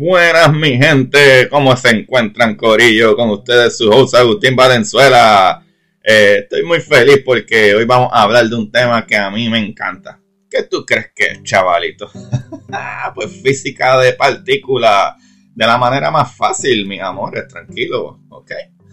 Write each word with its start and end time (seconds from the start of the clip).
Buenas 0.00 0.50
mi 0.54 0.78
gente, 0.78 1.46
¿cómo 1.50 1.76
se 1.76 1.90
encuentran 1.90 2.56
Corillo? 2.56 3.14
Con 3.14 3.28
ustedes 3.28 3.76
su 3.76 3.90
host 3.90 4.14
Agustín 4.14 4.56
Valenzuela. 4.56 5.62
Eh, 6.02 6.38
estoy 6.38 6.62
muy 6.62 6.80
feliz 6.80 7.20
porque 7.22 7.74
hoy 7.74 7.84
vamos 7.84 8.08
a 8.10 8.22
hablar 8.22 8.48
de 8.48 8.56
un 8.56 8.72
tema 8.72 9.06
que 9.06 9.14
a 9.14 9.30
mí 9.30 9.50
me 9.50 9.58
encanta. 9.58 10.18
¿Qué 10.48 10.62
tú 10.62 10.86
crees 10.86 11.12
que 11.14 11.24
es, 11.26 11.42
chavalito? 11.42 12.10
Ah, 12.72 13.12
pues 13.14 13.42
física 13.42 13.98
de 13.98 14.14
partículas. 14.14 15.16
De 15.54 15.66
la 15.66 15.76
manera 15.76 16.10
más 16.10 16.34
fácil, 16.34 16.86
mis 16.86 17.02
amores, 17.02 17.46
tranquilo, 17.46 18.22
¿ok? 18.30 18.52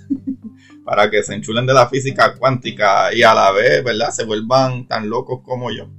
Para 0.83 1.09
que 1.09 1.23
se 1.23 1.35
enchulen 1.35 1.65
de 1.65 1.73
la 1.73 1.87
física 1.87 2.35
cuántica 2.35 3.13
y 3.13 3.23
a 3.23 3.33
la 3.33 3.53
vez, 3.53 3.81
¿verdad? 3.81 4.09
Se 4.09 4.25
vuelvan 4.25 4.85
tan 4.89 5.09
locos 5.09 5.39
como 5.41 5.71
yo. 5.71 5.89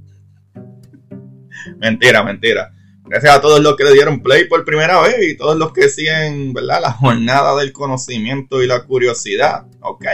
mentira, 1.79 2.21
mentira. 2.23 2.75
Gracias 3.09 3.37
a 3.37 3.41
todos 3.41 3.59
los 3.59 3.75
que 3.75 3.83
le 3.83 3.93
dieron 3.93 4.21
play 4.21 4.47
por 4.47 4.63
primera 4.63 5.01
vez 5.01 5.15
y 5.19 5.35
todos 5.35 5.57
los 5.57 5.73
que 5.73 5.89
siguen, 5.89 6.53
¿verdad? 6.53 6.79
La 6.79 6.91
jornada 6.91 7.55
del 7.55 7.73
conocimiento 7.73 8.61
y 8.61 8.67
la 8.67 8.83
curiosidad. 8.83 9.65
¿Ok? 9.81 10.05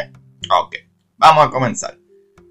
Ok. 0.50 0.76
Vamos 1.18 1.46
a 1.46 1.50
comenzar. 1.50 1.98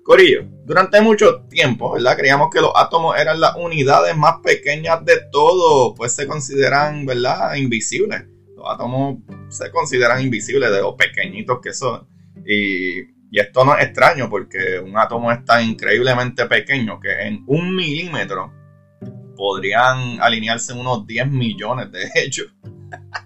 Corillo, 0.02 0.44
durante 0.66 1.00
mucho 1.00 1.44
tiempo, 1.48 1.92
¿verdad? 1.92 2.18
Creíamos 2.18 2.50
que 2.52 2.60
los 2.60 2.72
átomos 2.74 3.18
eran 3.18 3.40
las 3.40 3.56
unidades 3.56 4.14
más 4.18 4.40
pequeñas 4.42 5.02
de 5.06 5.14
todo, 5.32 5.94
pues 5.94 6.12
se 6.12 6.26
consideran, 6.26 7.06
¿verdad? 7.06 7.54
Invisibles. 7.54 8.24
Los 8.54 8.66
átomos 8.68 9.20
se 9.48 9.70
consideran 9.70 10.20
invisibles 10.20 10.70
de 10.70 10.82
lo 10.82 10.94
pequeñitos 10.94 11.60
que 11.62 11.72
son. 11.72 12.06
Y, 12.46 12.98
y 13.30 13.40
esto 13.40 13.64
no 13.64 13.78
es 13.78 13.84
extraño 13.86 14.28
porque 14.28 14.78
un 14.78 14.98
átomo 14.98 15.32
es 15.32 15.42
tan 15.46 15.64
increíblemente 15.64 16.44
pequeño 16.44 17.00
que 17.00 17.12
en 17.22 17.42
un 17.46 17.74
milímetro 17.74 18.52
podrían 19.36 20.20
alinearse 20.20 20.72
unos 20.72 21.06
10 21.06 21.30
millones 21.30 21.92
de 21.92 22.10
hechos. 22.14 22.46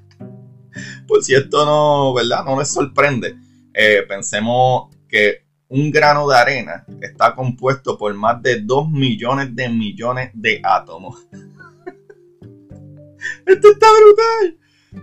Por 1.06 1.22
si 1.22 1.34
esto 1.34 1.64
no, 1.64 2.14
¿verdad? 2.14 2.44
No 2.44 2.58
les 2.58 2.68
sorprende. 2.68 3.36
Eh, 3.72 4.04
pensemos 4.08 4.94
que 5.08 5.44
un 5.68 5.90
grano 5.90 6.28
de 6.28 6.36
arena 6.36 6.84
está 7.00 7.34
compuesto 7.34 7.98
por 7.98 8.12
más 8.14 8.42
de 8.42 8.60
2 8.60 8.90
millones 8.90 9.54
de 9.54 9.68
millones 9.68 10.30
de 10.34 10.60
átomos. 10.62 11.26
esto 13.46 13.72
está 13.72 13.86
brutal. 14.00 14.58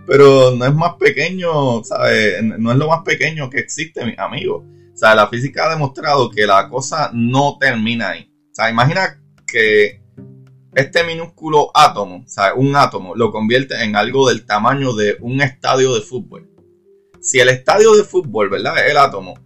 Pero 0.06 0.56
no 0.56 0.64
es 0.64 0.74
más 0.74 0.94
pequeño, 0.94 1.84
¿sabes? 1.84 2.42
No 2.42 2.72
es 2.72 2.78
lo 2.78 2.88
más 2.88 3.02
pequeño 3.02 3.48
que 3.48 3.60
existe, 3.60 4.04
mis 4.04 4.18
amigos. 4.18 4.64
O 4.92 4.96
sea, 4.96 5.14
la 5.14 5.28
física 5.28 5.66
ha 5.66 5.70
demostrado 5.70 6.30
que 6.30 6.46
la 6.46 6.68
cosa 6.68 7.10
no 7.12 7.56
termina 7.60 8.10
ahí. 8.10 8.32
O 8.50 8.54
sea, 8.54 8.70
imagina 8.70 9.20
que 9.46 10.02
este 10.76 11.04
minúsculo 11.04 11.70
átomo, 11.72 12.22
o 12.26 12.28
sea, 12.28 12.52
un 12.54 12.76
átomo, 12.76 13.14
lo 13.16 13.30
convierte 13.30 13.82
en 13.82 13.96
algo 13.96 14.28
del 14.28 14.44
tamaño 14.44 14.92
de 14.92 15.16
un 15.20 15.40
estadio 15.40 15.94
de 15.94 16.02
fútbol. 16.02 16.50
Si 17.18 17.40
el 17.40 17.48
estadio 17.48 17.94
de 17.94 18.04
fútbol, 18.04 18.50
¿verdad? 18.50 18.86
El 18.86 18.98
átomo, 18.98 19.40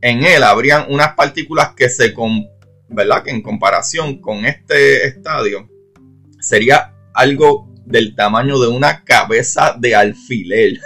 en 0.00 0.24
él 0.24 0.44
habrían 0.44 0.86
unas 0.88 1.14
partículas 1.14 1.74
que 1.74 1.88
se, 1.88 2.14
¿verdad? 2.88 3.24
Que 3.24 3.32
en 3.32 3.42
comparación 3.42 4.20
con 4.20 4.46
este 4.46 5.08
estadio 5.08 5.68
sería 6.38 6.94
algo 7.14 7.68
del 7.84 8.14
tamaño 8.14 8.60
de 8.60 8.68
una 8.68 9.02
cabeza 9.02 9.74
de 9.76 9.96
alfiler. 9.96 10.78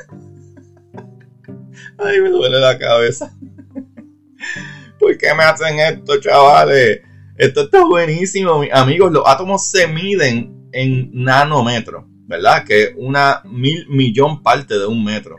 Ay, 1.99 2.23
me 2.23 2.31
duele 2.31 2.59
la 2.59 2.79
cabeza. 2.79 3.37
¿Por 4.99 5.19
qué 5.19 5.35
me 5.35 5.43
hacen 5.43 5.79
esto, 5.79 6.19
chavales? 6.21 7.03
Esto 7.37 7.63
está 7.63 7.85
buenísimo, 7.85 8.63
amigos. 8.73 9.11
Los 9.11 9.25
átomos 9.27 9.69
se 9.69 9.89
miden 9.89 10.69
en 10.73 11.11
nanómetros, 11.13 12.05
¿verdad? 12.29 12.65
Que 12.65 12.83
es 12.83 12.91
una 12.97 13.43
mil 13.45 13.89
millón 13.89 14.41
parte 14.41 14.79
de 14.79 14.87
un 14.87 15.03
metro, 15.03 15.39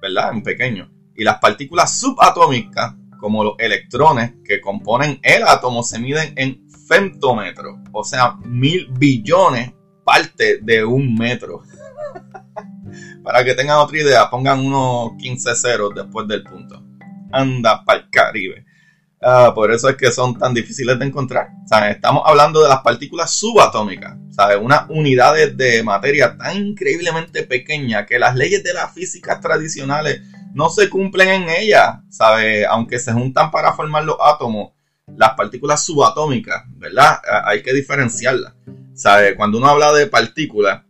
¿verdad? 0.00 0.32
En 0.32 0.42
pequeño. 0.42 0.90
Y 1.14 1.22
las 1.22 1.38
partículas 1.38 2.00
subatómicas, 2.00 2.94
como 3.18 3.44
los 3.44 3.54
electrones 3.58 4.32
que 4.42 4.62
componen 4.62 5.20
el 5.22 5.42
átomo, 5.42 5.82
se 5.82 5.98
miden 5.98 6.32
en 6.36 6.66
femtómetros, 6.88 7.76
o 7.92 8.02
sea, 8.02 8.36
mil 8.42 8.88
billones 8.90 9.74
parte 10.02 10.60
de 10.62 10.82
un 10.86 11.14
metro. 11.16 11.62
Para 13.22 13.44
que 13.44 13.54
tengan 13.54 13.76
otra 13.76 13.98
idea, 13.98 14.30
pongan 14.30 14.60
unos 14.60 15.12
15 15.18 15.54
ceros 15.54 15.94
después 15.94 16.26
del 16.26 16.44
punto. 16.44 16.82
Anda 17.30 17.84
para 17.84 18.00
el 18.00 18.10
Caribe. 18.10 18.64
Ah, 19.22 19.52
por 19.54 19.70
eso 19.70 19.86
es 19.90 19.96
que 19.96 20.10
son 20.10 20.38
tan 20.38 20.54
difíciles 20.54 20.98
de 20.98 21.04
encontrar. 21.04 21.50
Estamos 21.90 22.22
hablando 22.24 22.62
de 22.62 22.70
las 22.70 22.80
partículas 22.80 23.30
subatómicas, 23.30 24.16
¿sabes? 24.30 24.56
Unas 24.58 24.88
unidades 24.88 25.54
de 25.58 25.82
materia 25.82 26.38
tan 26.38 26.56
increíblemente 26.56 27.42
pequeñas 27.42 28.06
que 28.06 28.18
las 28.18 28.34
leyes 28.34 28.64
de 28.64 28.72
las 28.72 28.94
físicas 28.94 29.38
tradicionales 29.42 30.22
no 30.54 30.70
se 30.70 30.88
cumplen 30.88 31.28
en 31.28 31.50
ellas. 31.50 31.98
Aunque 32.70 32.98
se 32.98 33.12
juntan 33.12 33.50
para 33.50 33.74
formar 33.74 34.04
los 34.04 34.16
átomos, 34.18 34.72
las 35.14 35.34
partículas 35.34 35.84
subatómicas, 35.84 36.64
¿verdad? 36.76 37.20
Ah, 37.30 37.42
hay 37.44 37.62
que 37.62 37.74
diferenciarlas. 37.74 38.54
¿Sabes? 38.94 39.34
Cuando 39.36 39.58
uno 39.58 39.68
habla 39.68 39.92
de 39.92 40.06
partículas, 40.06 40.82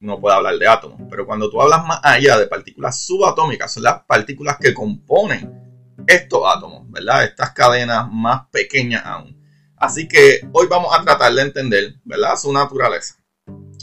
no 0.00 0.20
puede 0.20 0.34
hablar 0.34 0.58
de 0.58 0.66
átomos, 0.66 1.00
pero 1.08 1.26
cuando 1.26 1.48
tú 1.48 1.62
hablas 1.62 1.86
más 1.86 2.00
allá 2.02 2.38
de 2.38 2.48
partículas 2.48 3.04
subatómicas, 3.04 3.72
son 3.72 3.84
las 3.84 4.02
partículas 4.02 4.58
que 4.60 4.74
componen 4.74 5.61
estos 6.06 6.42
átomos, 6.44 6.90
¿verdad? 6.90 7.24
Estas 7.24 7.52
cadenas 7.52 8.08
más 8.10 8.42
pequeñas 8.50 9.04
aún. 9.04 9.40
Así 9.76 10.06
que 10.06 10.40
hoy 10.52 10.66
vamos 10.68 10.96
a 10.96 11.02
tratar 11.02 11.32
de 11.32 11.42
entender, 11.42 11.94
¿verdad? 12.04 12.36
Su 12.36 12.52
naturaleza. 12.52 13.16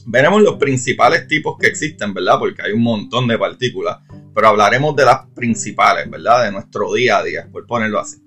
Veremos 0.05 0.41
los 0.41 0.55
principales 0.55 1.27
tipos 1.27 1.57
que 1.59 1.67
existen, 1.67 2.13
¿verdad? 2.13 2.39
Porque 2.39 2.61
hay 2.61 2.71
un 2.71 2.81
montón 2.81 3.27
de 3.27 3.37
partículas, 3.37 3.99
pero 4.33 4.47
hablaremos 4.47 4.95
de 4.95 5.05
las 5.05 5.27
principales, 5.35 6.09
¿verdad? 6.09 6.45
De 6.45 6.51
nuestro 6.51 6.93
día 6.93 7.17
a 7.17 7.23
día, 7.23 7.49
por 7.51 7.67
ponerlo 7.67 7.99
así. 7.99 8.17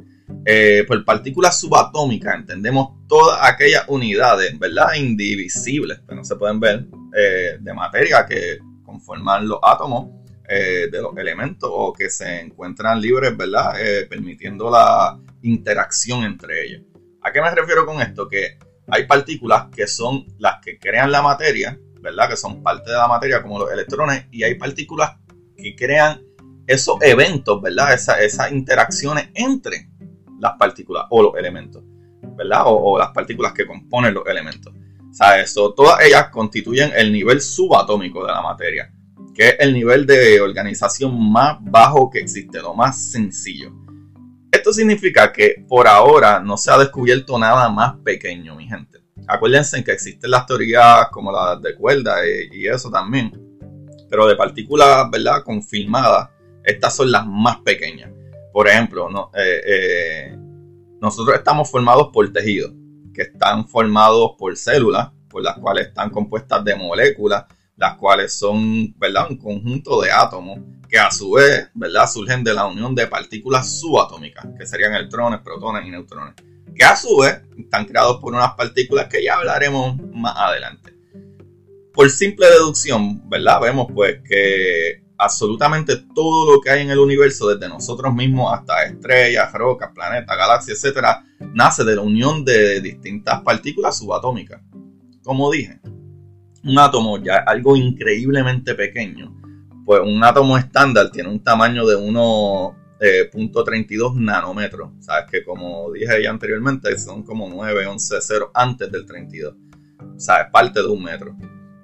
Eh, 0.45 0.85
por 0.87 1.05
partículas 1.05 1.61
subatómicas 1.61 2.35
entendemos 2.35 3.07
todas 3.09 3.39
aquellas 3.43 3.85
unidades, 3.89 4.59
¿verdad? 4.59 4.95
Indivisibles, 4.95 6.01
que 6.09 6.15
no 6.15 6.25
se 6.25 6.37
pueden 6.37 6.61
ver, 6.61 6.87
eh, 7.17 7.59
de 7.61 7.75
materia 7.75 8.27
que 8.27 8.59
conforman 8.85 9.49
los 9.49 9.59
átomos 9.63 10.22
eh, 10.55 10.89
de 10.93 11.01
los 11.01 11.17
elementos 11.17 11.71
o 11.73 11.95
que 11.95 12.11
se 12.11 12.41
encuentran 12.41 13.01
libres, 13.01 13.35
¿verdad? 13.35 13.73
Eh, 13.81 14.07
permitiendo 14.07 14.71
la 14.71 15.19
interacción 15.41 16.25
entre 16.25 16.67
ellos. 16.67 16.83
¿A 17.23 17.33
qué 17.33 17.41
me 17.41 17.51
refiero 17.51 17.87
con 17.87 18.03
esto? 18.03 18.29
Que 18.29 18.59
hay 18.89 19.07
partículas 19.07 19.69
que 19.75 19.87
son 19.87 20.27
las 20.39 20.57
que 20.63 20.79
crean 20.79 21.11
la 21.11 21.23
materia, 21.23 21.81
¿verdad? 22.03 22.29
Que 22.29 22.37
son 22.37 22.63
parte 22.63 22.91
de 22.91 22.99
la 22.99 23.09
materia 23.09 23.41
como 23.41 23.61
los 23.61 23.73
electrones 23.73 24.27
y 24.31 24.43
hay 24.43 24.57
partículas 24.57 25.17
que 25.57 25.75
crean 25.75 26.21
esos 26.67 27.01
eventos, 27.01 27.63
¿verdad? 27.63 27.95
esas 27.95 28.53
interacciones 28.53 29.31
entre 29.33 29.89
las 30.39 30.59
partículas 30.59 31.07
o 31.09 31.23
los 31.23 31.35
elementos, 31.35 31.83
¿verdad? 32.37 32.65
O, 32.67 32.99
las 32.99 33.13
partículas 33.13 33.55
que 33.55 33.67
componen 33.67 34.13
los 34.13 34.27
elementos. 34.27 34.71
O 34.75 35.15
sea, 35.15 35.41
eso, 35.41 35.73
todas 35.73 36.05
ellas 36.05 36.29
constituyen 36.29 36.93
el 36.95 37.11
nivel 37.11 37.41
subatómico 37.41 38.27
de 38.27 38.33
la 38.33 38.43
materia 38.43 38.93
que 39.35 39.49
es 39.49 39.57
el 39.61 39.73
nivel 39.73 40.07
de 40.07 40.41
organización 40.41 41.33
más 41.33 41.59
bajo 41.61 42.11
que 42.11 42.19
existe, 42.19 42.61
lo 42.61 42.75
más 42.75 43.11
sencillo. 43.11 43.73
Esto 44.51 44.73
significa 44.73 45.33
que 45.33 45.65
por 45.67 45.89
ahora 45.89 46.39
no 46.41 46.57
se 46.57 46.71
ha 46.71 46.79
descubierto 46.79 47.39
nada 47.39 47.69
más 47.71 47.97
pequeño, 48.05 48.55
mi 48.55 48.69
gente. 48.69 48.99
Acuérdense 49.27 49.83
que 49.83 49.93
existen 49.93 50.31
las 50.31 50.47
teorías 50.47 51.09
como 51.11 51.33
las 51.33 51.63
de 51.63 51.75
cuerda 51.75 52.25
eh, 52.27 52.49
y 52.53 52.67
eso 52.67 52.91
también, 52.91 53.33
pero 54.11 54.27
de 54.27 54.37
partículas, 54.37 55.11
¿verdad? 55.11 55.43
Confirmadas, 55.43 56.29
estas 56.65 56.95
son 56.95 57.11
las 57.11 57.27
más 57.27 57.59
pequeñas. 57.61 58.11
Por 58.53 58.69
ejemplo, 58.69 59.09
nosotros 61.01 61.37
estamos 61.37 61.71
formados 61.71 62.11
por 62.13 62.31
tejidos, 62.31 62.73
que 63.15 63.23
están 63.23 63.67
formados 63.67 64.33
por 64.39 64.55
células, 64.57 65.11
por 65.31 65.43
las 65.43 65.57
cuales 65.59 65.89
están 65.89 66.11
compuestas 66.11 66.63
de 66.63 66.77
moléculas, 66.77 67.47
las 67.77 67.97
cuales 67.97 68.35
son, 68.35 68.93
¿verdad? 68.99 69.31
Un 69.31 69.37
conjunto 69.37 70.01
de 70.03 70.11
átomos 70.11 70.61
que 70.89 70.99
a 70.99 71.11
su 71.11 71.33
vez, 71.33 71.71
¿verdad? 71.75 72.07
Surgen 72.07 72.45
de 72.45 72.53
la 72.53 72.67
unión 72.67 72.95
de 72.95 73.07
partículas 73.07 73.81
subatómicas, 73.81 74.47
que 74.59 74.67
serían 74.67 74.95
electrones, 74.95 75.41
protones 75.41 75.87
y 75.87 75.91
neutrones, 75.91 76.35
que 76.75 76.85
a 76.85 76.95
su 76.97 77.17
vez 77.19 77.41
están 77.59 77.87
creados 77.87 78.19
por 78.21 78.35
unas 78.35 78.55
partículas 78.55 79.09
que 79.09 79.25
ya 79.25 79.37
hablaremos 79.37 79.97
más 80.13 80.35
adelante. 80.37 80.95
Por 81.95 82.11
simple 82.11 82.47
deducción, 82.49 83.29
¿verdad? 83.29 83.61
Vemos 83.61 83.87
pues 83.95 84.21
que 84.23 85.03
absolutamente 85.17 85.97
todo 86.15 86.55
lo 86.55 86.61
que 86.61 86.71
hay 86.71 86.83
en 86.83 86.91
el 86.91 86.99
universo, 86.99 87.49
desde 87.49 87.69
nosotros 87.69 88.15
mismos 88.15 88.53
hasta 88.53 88.85
estrellas, 88.85 89.53
rocas, 89.53 89.91
planetas, 89.95 90.37
galaxias, 90.37 90.79
etcétera, 90.79 91.25
nace 91.55 91.85
de 91.85 91.97
la 91.97 92.03
unión 92.03 92.45
de 92.45 92.81
distintas 92.81 93.41
partículas 93.43 93.99
subatómicas. 93.99 94.61
Como 95.23 95.51
dije, 95.51 95.81
un 96.65 96.79
átomo 96.79 97.19
ya 97.19 97.39
algo 97.39 97.77
increíblemente 97.77 98.75
pequeño, 98.75 99.35
pues 99.85 100.01
un 100.01 100.23
átomo 100.23 100.57
estándar 100.57 101.11
tiene 101.11 101.29
un 101.29 101.43
tamaño 101.43 101.85
de 101.87 101.97
1.32 101.97 102.71
eh, 103.01 104.21
nanómetros. 104.21 104.91
Sabes 105.01 105.27
que 105.31 105.45
como 105.45 105.91
dije 105.93 106.23
ya 106.23 106.31
anteriormente, 106.31 106.97
son 106.99 107.25
como 107.25 107.49
9, 107.49 107.87
11, 107.87 108.17
0 108.21 108.51
antes 108.55 108.91
del 108.93 109.05
32. 109.05 109.55
O 110.17 110.21
sea, 110.21 110.51
parte 110.51 110.81
de 110.81 110.89
un 110.89 111.03
metro. 111.03 111.37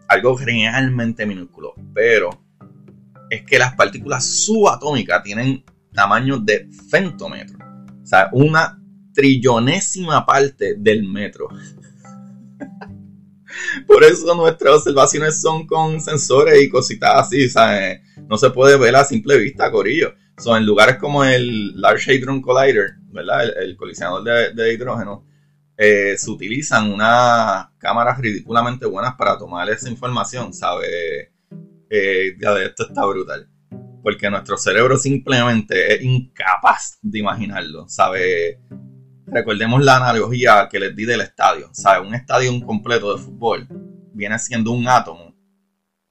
Algo 0.08 0.38
realmente 0.38 1.26
minúsculo. 1.26 1.74
Pero 1.92 2.30
es 3.30 3.42
que 3.42 3.58
las 3.58 3.74
partículas 3.74 4.24
subatómicas 4.24 5.22
tienen 5.22 5.64
tamaño 5.92 6.38
de 6.38 6.68
femtómetro. 6.90 7.58
O 8.02 8.06
sea, 8.06 8.30
una 8.32 8.80
trillonésima 9.12 10.24
parte 10.24 10.76
del 10.78 11.02
metro. 11.02 11.48
Por 13.86 14.04
eso 14.04 14.34
nuestras 14.34 14.76
observaciones 14.76 15.40
son 15.40 15.66
con 15.66 16.00
sensores 16.00 16.62
y 16.62 16.68
cositas 16.68 17.26
así, 17.26 17.48
¿sabes? 17.48 18.00
No 18.28 18.36
se 18.36 18.50
puede 18.50 18.76
ver 18.76 18.96
a 18.96 19.04
simple 19.04 19.38
vista, 19.38 19.70
Corillo. 19.70 20.14
Son 20.38 20.56
en 20.56 20.66
lugares 20.66 20.98
como 20.98 21.24
el 21.24 21.80
Large 21.80 22.12
Hadron 22.12 22.40
Collider, 22.40 22.96
¿verdad? 23.10 23.44
El, 23.60 23.76
colisionador 23.76 24.54
de, 24.54 24.72
hidrógeno, 24.72 25.26
eh, 25.76 26.14
se 26.16 26.30
utilizan 26.30 26.92
unas 26.92 27.68
cámaras 27.78 28.18
ridículamente 28.18 28.86
buenas 28.86 29.14
para 29.16 29.38
tomar 29.38 29.68
esa 29.70 29.88
información, 29.88 30.52
¿sabes? 30.52 31.30
Eh, 31.90 32.36
esto 32.64 32.88
está 32.88 33.04
brutal. 33.06 33.48
Porque 34.02 34.30
nuestro 34.30 34.56
cerebro 34.56 34.96
simplemente 34.96 35.94
es 35.94 36.02
incapaz 36.02 36.98
de 37.02 37.18
imaginarlo, 37.18 37.88
¿sabes? 37.88 38.58
Recordemos 39.30 39.84
la 39.84 39.96
analogía 39.96 40.68
que 40.70 40.80
les 40.80 40.94
di 40.94 41.04
del 41.04 41.20
estadio. 41.20 41.68
¿Sabes? 41.72 42.06
Un 42.06 42.14
estadio 42.14 42.50
completo 42.64 43.14
de 43.14 43.22
fútbol 43.22 43.66
viene 44.12 44.38
siendo 44.38 44.72
un 44.72 44.88
átomo 44.88 45.34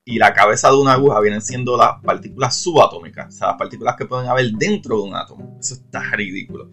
y 0.06 0.18
la 0.18 0.34
cabeza 0.34 0.70
de 0.70 0.78
una 0.78 0.94
aguja 0.94 1.20
vienen 1.20 1.42
siendo 1.42 1.76
las 1.76 2.02
partículas 2.02 2.56
subatómicas, 2.56 3.28
o 3.28 3.38
sea, 3.38 3.48
las 3.50 3.58
partículas 3.58 3.98
que 3.98 4.06
pueden 4.06 4.30
haber 4.30 4.52
dentro 4.52 4.96
de 4.98 5.04
un 5.04 5.16
átomo. 5.16 5.58
Eso 5.60 5.74
está 5.74 6.02
ridículo. 6.12 6.72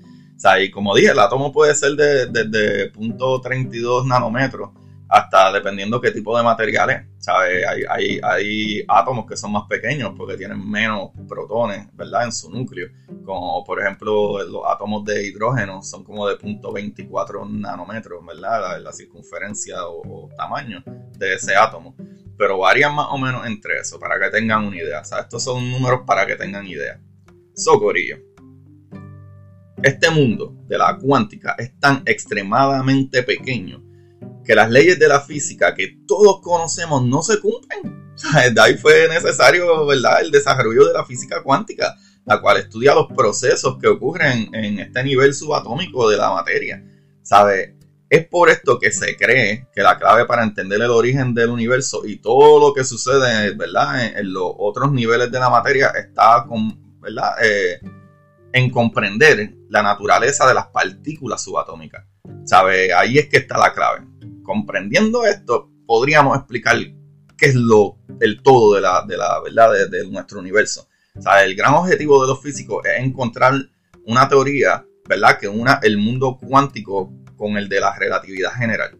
Y 0.60 0.70
como 0.70 0.94
dije, 0.94 1.10
el 1.10 1.18
átomo 1.18 1.52
puede 1.52 1.74
ser 1.74 1.92
desde 1.92 2.26
de, 2.26 2.44
de, 2.44 2.92
.32 2.92 4.06
nanómetros 4.06 4.70
hasta 5.14 5.52
dependiendo 5.52 6.00
qué 6.00 6.10
tipo 6.10 6.36
de 6.36 6.42
materiales, 6.42 7.06
¿sabes? 7.18 7.64
Hay, 7.68 7.82
hay, 7.88 8.20
hay, 8.20 8.84
átomos 8.88 9.26
que 9.26 9.36
son 9.36 9.52
más 9.52 9.62
pequeños 9.68 10.12
porque 10.16 10.36
tienen 10.36 10.68
menos 10.68 11.10
protones, 11.28 11.86
¿verdad? 11.92 12.24
En 12.24 12.32
su 12.32 12.50
núcleo, 12.50 12.88
como 13.24 13.62
por 13.62 13.80
ejemplo 13.80 14.42
los 14.42 14.62
átomos 14.66 15.04
de 15.04 15.24
hidrógeno 15.24 15.82
son 15.82 16.02
como 16.02 16.26
de 16.26 16.36
.24 16.36 17.48
nanómetros, 17.48 18.26
¿verdad? 18.26 18.82
La, 18.82 18.92
circunferencia 18.92 19.86
o, 19.86 20.28
tamaño 20.36 20.82
de 21.16 21.34
ese 21.34 21.54
átomo, 21.54 21.94
pero 22.36 22.58
varían 22.58 22.92
más 22.92 23.06
o 23.10 23.16
menos 23.16 23.46
entre 23.46 23.78
eso, 23.78 24.00
para 24.00 24.18
que 24.18 24.30
tengan 24.30 24.64
una 24.64 24.76
idea, 24.76 25.04
¿sabes? 25.04 25.26
Estos 25.26 25.44
son 25.44 25.70
números 25.70 26.00
para 26.04 26.26
que 26.26 26.34
tengan 26.34 26.66
idea. 26.66 27.00
Socorillo. 27.54 28.16
Este 29.80 30.10
mundo 30.10 30.56
de 30.66 30.76
la 30.76 30.98
cuántica 30.98 31.54
es 31.56 31.78
tan 31.78 32.02
extremadamente 32.04 33.22
pequeño 33.22 33.93
que 34.44 34.54
las 34.54 34.70
leyes 34.70 34.98
de 34.98 35.08
la 35.08 35.20
física 35.20 35.74
que 35.74 35.96
todos 36.06 36.40
conocemos 36.42 37.04
no 37.04 37.22
se 37.22 37.40
cumplen. 37.40 38.14
De 38.54 38.60
ahí 38.60 38.76
fue 38.76 39.08
necesario 39.08 39.86
¿verdad? 39.86 40.20
el 40.20 40.30
desarrollo 40.30 40.86
de 40.86 40.92
la 40.92 41.04
física 41.04 41.42
cuántica, 41.42 41.96
la 42.24 42.40
cual 42.40 42.58
estudia 42.58 42.94
los 42.94 43.08
procesos 43.08 43.78
que 43.80 43.88
ocurren 43.88 44.54
en 44.54 44.78
este 44.78 45.02
nivel 45.02 45.34
subatómico 45.34 46.08
de 46.08 46.16
la 46.16 46.30
materia. 46.30 46.84
¿Sabe? 47.22 47.76
Es 48.08 48.26
por 48.28 48.50
esto 48.50 48.78
que 48.78 48.92
se 48.92 49.16
cree 49.16 49.66
que 49.74 49.82
la 49.82 49.98
clave 49.98 50.26
para 50.26 50.44
entender 50.44 50.80
el 50.80 50.90
origen 50.90 51.34
del 51.34 51.50
universo 51.50 52.02
y 52.06 52.18
todo 52.18 52.60
lo 52.60 52.72
que 52.72 52.84
sucede 52.84 53.52
¿verdad? 53.54 54.16
En, 54.16 54.32
los 54.32 54.52
otros 54.58 54.92
niveles 54.92 55.32
de 55.32 55.40
la 55.40 55.50
materia 55.50 55.88
está 55.88 56.44
con, 56.46 57.00
¿verdad? 57.00 57.34
Eh, 57.42 57.80
en 58.52 58.70
comprender 58.70 59.54
la 59.68 59.82
naturaleza 59.82 60.46
de 60.46 60.54
las 60.54 60.66
partículas 60.68 61.42
subatómicas. 61.42 62.04
¿Sabe? 62.44 62.92
Ahí 62.92 63.18
es 63.18 63.28
que 63.28 63.38
está 63.38 63.58
la 63.58 63.72
clave 63.72 64.06
comprendiendo 64.44 65.24
esto, 65.24 65.70
podríamos 65.86 66.38
explicar 66.38 66.76
qué 67.36 67.46
es 67.46 67.54
lo, 67.56 67.98
el 68.20 68.42
todo 68.42 68.74
de 68.74 68.80
la, 68.80 69.04
de 69.08 69.16
la 69.16 69.40
verdad 69.40 69.88
de, 69.90 70.06
nuestro 70.08 70.38
universo. 70.38 70.88
El 71.42 71.56
gran 71.56 71.74
objetivo 71.74 72.22
de 72.22 72.28
los 72.28 72.40
físicos 72.40 72.84
es 72.86 73.04
encontrar 73.04 73.54
una 74.06 74.28
teoría, 74.28 74.86
¿verdad? 75.08 75.38
Que 75.38 75.48
una 75.48 75.80
el 75.82 75.96
mundo 75.96 76.38
cuántico 76.40 77.12
con 77.36 77.56
el 77.56 77.68
de 77.68 77.80
la 77.80 77.96
relatividad 77.96 78.52
general. 78.52 78.98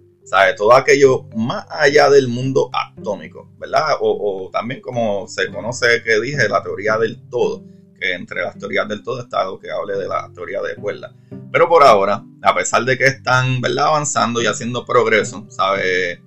Todo 0.56 0.75
aquello 0.75 1.29
más 1.37 1.67
allá 1.70 2.11
del 2.11 2.26
mundo 2.26 2.70
atómico, 2.73 3.52
¿verdad? 3.58 3.99
O 4.00 4.50
también 4.52 4.81
como 4.81 5.29
se 5.29 5.49
conoce 5.49 6.02
que 6.02 6.20
dije, 6.20 6.49
la 6.49 6.62
teoría 6.62 6.99
del 6.99 7.29
todo 7.29 7.62
entre 8.00 8.43
las 8.43 8.58
teorías 8.58 8.88
del 8.88 9.02
todo 9.02 9.20
está 9.20 9.43
algo 9.43 9.58
que 9.58 9.70
hable 9.70 9.96
de 9.96 10.08
la 10.08 10.31
teoría 10.35 10.61
de 10.62 10.75
cuerda. 10.76 11.14
Pero 11.52 11.69
por 11.69 11.85
ahora, 11.85 12.25
a 12.43 12.55
pesar 12.55 12.85
de 12.85 12.99
que 12.99 13.05
están 13.05 13.61
¿verdad? 13.61 13.87
avanzando 13.87 14.43
y 14.43 14.46
haciendo 14.46 14.85
progreso, 14.85 15.46
¿sabe? 15.49 16.23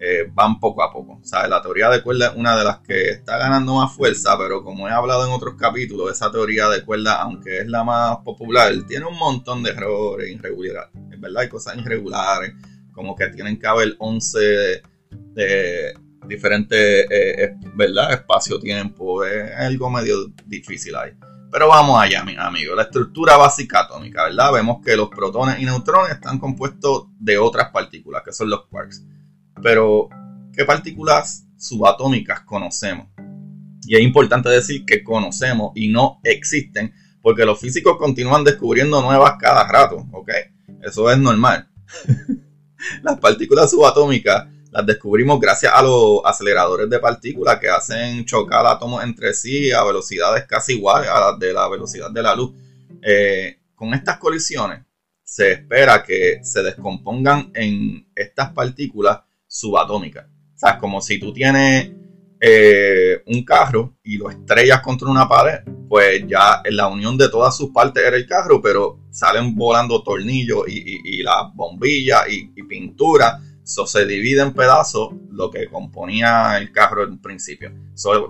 Eh, 0.00 0.30
van 0.32 0.60
poco 0.60 0.82
a 0.82 0.92
poco. 0.92 1.18
¿sabe? 1.24 1.48
La 1.48 1.60
teoría 1.60 1.90
de 1.90 2.02
cuerda 2.02 2.28
es 2.28 2.36
una 2.36 2.56
de 2.56 2.64
las 2.64 2.78
que 2.78 3.10
está 3.10 3.36
ganando 3.36 3.74
más 3.74 3.92
fuerza, 3.92 4.38
pero 4.38 4.62
como 4.62 4.88
he 4.88 4.92
hablado 4.92 5.26
en 5.26 5.32
otros 5.32 5.54
capítulos, 5.56 6.12
esa 6.12 6.30
teoría 6.30 6.68
de 6.68 6.84
cuerda, 6.84 7.20
aunque 7.20 7.58
es 7.58 7.66
la 7.66 7.82
más 7.82 8.18
popular, 8.18 8.72
tiene 8.86 9.06
un 9.06 9.18
montón 9.18 9.62
de 9.62 9.70
errores, 9.70 10.30
irregularidades, 10.30 10.92
¿verdad? 11.18 11.42
Hay 11.42 11.48
cosas 11.48 11.76
irregulares, 11.76 12.54
como 12.92 13.16
que 13.16 13.28
tienen 13.28 13.58
que 13.58 13.66
haber 13.66 13.96
11 13.98 14.38
de, 15.34 15.94
diferentes, 16.28 17.06
eh, 17.10 17.54
¿verdad? 17.74 18.12
Espacio-tiempo, 18.12 19.24
es 19.24 19.50
algo 19.56 19.90
medio 19.90 20.32
difícil 20.46 20.94
ahí. 20.94 21.12
Pero 21.50 21.68
vamos 21.68 22.00
allá, 22.00 22.24
mis 22.24 22.38
amigos. 22.38 22.76
La 22.76 22.82
estructura 22.82 23.36
básica 23.36 23.80
atómica, 23.80 24.24
¿verdad? 24.24 24.52
Vemos 24.52 24.78
que 24.84 24.96
los 24.96 25.08
protones 25.08 25.58
y 25.58 25.64
neutrones 25.64 26.12
están 26.12 26.38
compuestos 26.38 27.06
de 27.18 27.38
otras 27.38 27.70
partículas, 27.70 28.22
que 28.22 28.32
son 28.32 28.50
los 28.50 28.66
quarks. 28.66 29.04
Pero, 29.62 30.08
¿qué 30.52 30.64
partículas 30.64 31.46
subatómicas 31.56 32.42
conocemos? 32.42 33.08
Y 33.86 33.96
es 33.96 34.02
importante 34.02 34.50
decir 34.50 34.84
que 34.84 35.02
conocemos 35.02 35.72
y 35.74 35.88
no 35.88 36.20
existen, 36.22 36.92
porque 37.22 37.46
los 37.46 37.58
físicos 37.58 37.96
continúan 37.96 38.44
descubriendo 38.44 39.00
nuevas 39.00 39.36
cada 39.40 39.66
rato, 39.66 40.06
¿ok? 40.12 40.30
Eso 40.82 41.10
es 41.10 41.18
normal. 41.18 41.68
Las 43.02 43.18
partículas 43.18 43.70
subatómicas 43.70 44.46
las 44.70 44.84
descubrimos 44.84 45.40
gracias 45.40 45.72
a 45.74 45.82
los 45.82 46.20
aceleradores 46.24 46.90
de 46.90 46.98
partículas 46.98 47.58
que 47.58 47.68
hacen 47.68 48.24
chocar 48.24 48.66
átomos 48.66 49.02
entre 49.02 49.32
sí 49.32 49.72
a 49.72 49.82
velocidades 49.84 50.44
casi 50.44 50.74
iguales 50.74 51.08
a 51.08 51.20
las 51.20 51.38
de 51.38 51.52
la 51.52 51.68
velocidad 51.68 52.10
de 52.10 52.22
la 52.22 52.34
luz. 52.34 52.52
Eh, 53.02 53.58
con 53.74 53.94
estas 53.94 54.18
colisiones 54.18 54.80
se 55.22 55.52
espera 55.52 56.02
que 56.02 56.40
se 56.42 56.62
descompongan 56.62 57.50
en 57.54 58.08
estas 58.14 58.52
partículas 58.52 59.20
subatómicas. 59.46 60.26
O 60.26 60.58
sea, 60.58 60.70
es 60.72 60.78
como 60.78 61.00
si 61.00 61.18
tú 61.18 61.32
tienes 61.32 61.90
eh, 62.40 63.22
un 63.26 63.44
carro 63.44 63.96
y 64.02 64.16
lo 64.16 64.30
estrellas 64.30 64.80
contra 64.80 65.08
una 65.08 65.28
pared, 65.28 65.60
pues 65.88 66.24
ya 66.26 66.60
en 66.64 66.76
la 66.76 66.88
unión 66.88 67.16
de 67.16 67.28
todas 67.28 67.56
sus 67.56 67.70
partes 67.70 68.04
era 68.04 68.16
el 68.16 68.26
carro, 68.26 68.60
pero 68.60 69.00
salen 69.10 69.54
volando 69.54 70.02
tornillos 70.02 70.64
y, 70.68 71.22
las 71.22 71.54
bombillas 71.54 72.28
y, 72.28 72.52
y 72.54 72.62
pintura 72.64 73.40
Se 73.68 74.06
divide 74.06 74.40
en 74.40 74.54
pedazos 74.54 75.10
lo 75.30 75.50
que 75.50 75.68
componía 75.68 76.56
el 76.56 76.72
carro 76.72 77.04
en 77.04 77.18
principio. 77.18 77.70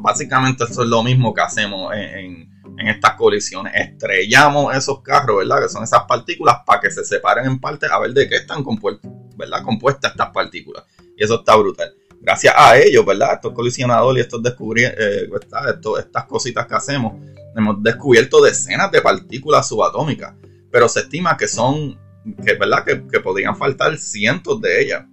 básicamente 0.00 0.64
eso 0.64 0.82
es 0.82 0.88
lo 0.88 1.04
mismo 1.04 1.32
que 1.32 1.40
hacemos 1.40 1.94
en, 1.94 2.48
estas 2.78 3.14
colisiones. 3.14 3.72
Estrellamos 3.74 4.76
esos 4.76 5.00
carros, 5.02 5.38
¿verdad? 5.38 5.62
Que 5.62 5.68
son 5.68 5.84
esas 5.84 6.04
partículas 6.04 6.58
para 6.66 6.80
que 6.80 6.90
se 6.90 7.04
separen 7.04 7.46
en 7.46 7.60
partes 7.60 7.90
a 7.90 7.98
ver 8.00 8.12
de 8.12 8.28
qué 8.28 8.36
están 8.36 8.64
compuestas, 8.64 9.10
¿verdad? 9.36 9.62
Compuestas 9.62 10.12
estas 10.12 10.30
partículas. 10.30 10.84
Y 11.16 11.24
eso 11.24 11.36
está 11.36 11.56
brutal. 11.56 11.92
gracias 12.20 12.54
a 12.56 12.76
ellos, 12.76 13.06
¿verdad? 13.06 13.34
Estos 13.34 13.52
colisionadores 13.52 14.24
y 14.24 14.26
estos 14.26 14.42
eh, 14.76 15.28
estas 16.00 16.24
cositas 16.26 16.66
que 16.66 16.74
hacemos, 16.74 17.14
hemos 17.56 17.82
descubierto 17.82 18.42
decenas 18.42 18.90
de 18.90 19.00
partículas 19.00 19.68
subatómicas, 19.68 20.34
pero 20.70 20.88
se 20.88 21.00
estima 21.00 21.36
que 21.36 21.46
son, 21.46 21.98
¿verdad? 22.24 22.84
Que 22.84 23.20
podrían 23.20 23.56
faltar 23.56 23.96
cientos 23.98 24.60
de 24.60 24.82
ellas 24.82 25.04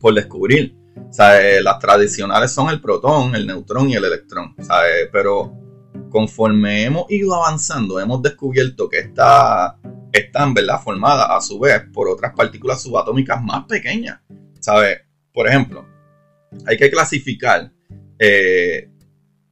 por 0.00 0.14
descubrir. 0.14 0.76
Sea, 1.10 1.40
eh, 1.40 1.62
las 1.62 1.78
tradicionales 1.78 2.52
son 2.52 2.70
el 2.70 2.80
protón, 2.80 3.34
el 3.34 3.46
neutrón 3.46 3.88
y 3.88 3.94
el 3.94 4.04
electrón. 4.04 4.54
Eh, 4.58 5.08
pero 5.12 5.52
conforme 6.10 6.84
hemos 6.84 7.10
ido 7.10 7.34
avanzando, 7.34 7.98
hemos 7.98 8.22
descubierto 8.22 8.88
que 8.88 8.98
esta, 8.98 9.78
están 10.12 10.54
¿verdad? 10.54 10.80
formadas 10.82 11.26
a 11.30 11.40
su 11.40 11.58
vez 11.58 11.82
por 11.92 12.08
otras 12.08 12.34
partículas 12.34 12.82
subatómicas 12.82 13.42
más 13.42 13.64
pequeñas. 13.64 14.20
¿Sabes? 14.60 15.00
Por 15.32 15.48
ejemplo, 15.48 15.86
hay 16.66 16.76
que 16.76 16.90
clasificar, 16.90 17.72
eh, 18.18 18.90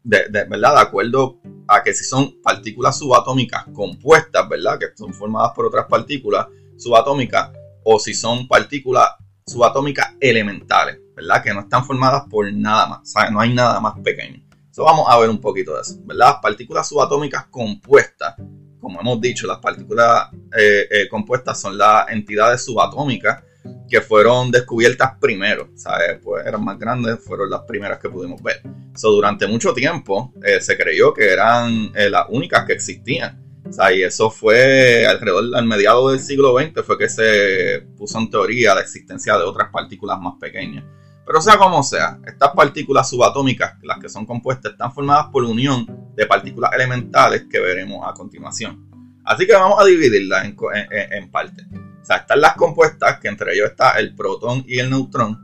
de, 0.05 0.45
¿verdad? 0.49 0.75
De 0.75 0.81
acuerdo 0.81 1.41
a 1.67 1.83
que 1.83 1.95
si 1.95 2.05
son 2.05 2.41
partículas 2.43 2.99
subatómicas 2.99 3.65
compuestas, 3.73 4.49
¿verdad? 4.49 4.79
Que 4.79 4.87
son 4.95 5.15
formadas 5.15 5.53
por 5.55 5.67
otras 5.67 5.87
partículas 5.87 6.47
subatómicas, 6.77 7.51
o 7.83 7.99
si 7.99 8.15
son 8.15 8.47
partículas 8.47 9.09
subatómicas 9.51 10.15
elementales, 10.21 10.99
¿verdad? 11.15 11.43
Que 11.43 11.53
no 11.53 11.61
están 11.61 11.85
formadas 11.85 12.25
por 12.31 12.51
nada 12.53 12.87
más, 12.87 13.15
no 13.31 13.41
hay 13.41 13.53
nada 13.53 13.81
más 13.81 13.99
pequeño. 14.01 14.43
Eso 14.71 14.85
vamos 14.85 15.07
a 15.09 15.19
ver 15.19 15.29
un 15.29 15.41
poquito 15.41 15.75
de 15.75 15.83
eso, 15.83 15.97
¿verdad? 16.05 16.27
Las 16.27 16.37
partículas 16.37 16.89
subatómicas 16.89 17.47
compuestas, 17.47 18.37
como 18.81 19.01
hemos 19.01 19.21
dicho, 19.21 19.47
las 19.47 19.59
partículas 19.59 20.29
eh, 20.57 20.87
eh, 20.91 21.09
compuestas 21.09 21.61
son 21.61 21.77
las 21.77 22.09
entidades 22.11 22.65
subatómicas 22.65 23.43
que 23.89 24.01
fueron 24.01 24.53
descubiertas 24.53 25.19
primero, 25.21 25.69
¿sabes? 25.75 26.21
Pues 26.23 26.47
eran 26.47 26.65
más 26.65 26.79
grandes, 26.79 27.19
fueron 27.19 27.51
las 27.51 27.63
primeras 27.63 27.99
que 27.99 28.09
pudimos 28.09 28.41
ver. 28.41 28.63
So, 28.95 29.11
durante 29.11 29.49
mucho 29.49 29.75
tiempo 29.75 30.33
eh, 30.45 30.61
se 30.61 30.77
creyó 30.79 31.13
que 31.13 31.33
eran 31.33 31.93
las 31.93 32.27
únicas 32.29 32.65
que 32.65 32.75
existían. 32.75 33.50
O 33.69 33.73
sea, 33.73 33.93
y 33.93 34.03
eso 34.03 34.31
fue 34.31 35.07
alrededor 35.07 35.51
del 35.51 35.67
mediado 35.67 36.11
del 36.11 36.21
siglo 36.21 36.59
XX 36.59 36.85
fue 36.85 36.99
que 36.99 37.09
se 37.09 37.87
puso 37.97 38.19
en 38.19 38.31
teoría 38.31 38.75
la 38.75 38.81
existencia 38.81 39.37
de 39.37 39.45
otras 39.45 39.69
partículas 39.71 40.19
más 40.21 40.35
pequeñas. 40.41 40.85
Pero 41.27 41.41
sea 41.41 41.59
como 41.59 41.83
sea, 41.83 42.19
estas 42.27 42.51
partículas 42.51 43.09
subatómicas, 43.09 43.75
las 43.83 43.99
que 43.99 44.09
son 44.09 44.27
compuestas, 44.27 44.73
están 44.73 44.93
formadas 44.93 45.27
por 45.31 45.45
unión 45.45 45.87
de 46.17 46.27
partículas 46.27 46.73
elementales 46.75 47.45
que 47.49 47.61
veremos 47.61 48.05
a 48.05 48.15
continuación. 48.15 48.89
Así 49.25 49.47
que 49.47 49.53
vamos 49.53 49.79
a 49.79 49.85
dividirlas 49.85 50.45
en, 50.47 50.57
en, 50.93 51.31
partes. 51.31 51.67
O 52.03 52.05
sea, 52.05 52.17
están 52.17 52.41
las 52.41 52.57
compuestas, 52.57 53.21
que 53.21 53.29
entre 53.29 53.55
ellos 53.55 53.71
está 53.71 53.93
el 54.01 54.15
protón 54.17 54.65
y 54.67 54.81
el 54.81 54.91
neutrón, 54.91 55.39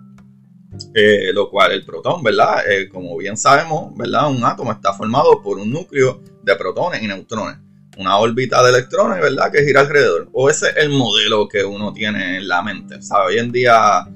eh, 0.95 1.33
lo 1.33 1.49
cual 1.51 1.71
el 1.71 1.85
protón, 1.85 2.23
¿verdad? 2.25 2.69
Eh, 2.69 2.89
como 2.89 3.17
bien 3.17 3.37
sabemos, 3.37 3.97
¿verdad? 3.97 4.29
Un 4.29 4.45
átomo 4.45 4.73
está 4.73 4.93
formado 4.95 5.41
por 5.41 5.59
un 5.59 5.71
núcleo 5.71 6.21
de 6.43 6.57
protones 6.57 7.01
y 7.03 7.07
neutrones 7.07 7.59
una 7.97 8.19
órbita 8.19 8.63
de 8.63 8.71
electrones, 8.71 9.21
¿verdad? 9.21 9.51
Que 9.51 9.65
gira 9.65 9.81
alrededor. 9.81 10.29
O 10.33 10.51
ese 10.51 10.71
es 10.71 10.77
el 10.77 10.91
modelo 10.91 11.49
que 11.49 11.65
uno 11.65 11.93
tiene 11.93 12.37
en 12.37 12.49
la 12.49 12.63
mente. 12.63 13.03
¿sabe? 13.03 13.27
Hoy 13.29 13.39
en 13.39 13.53
día 13.53 14.07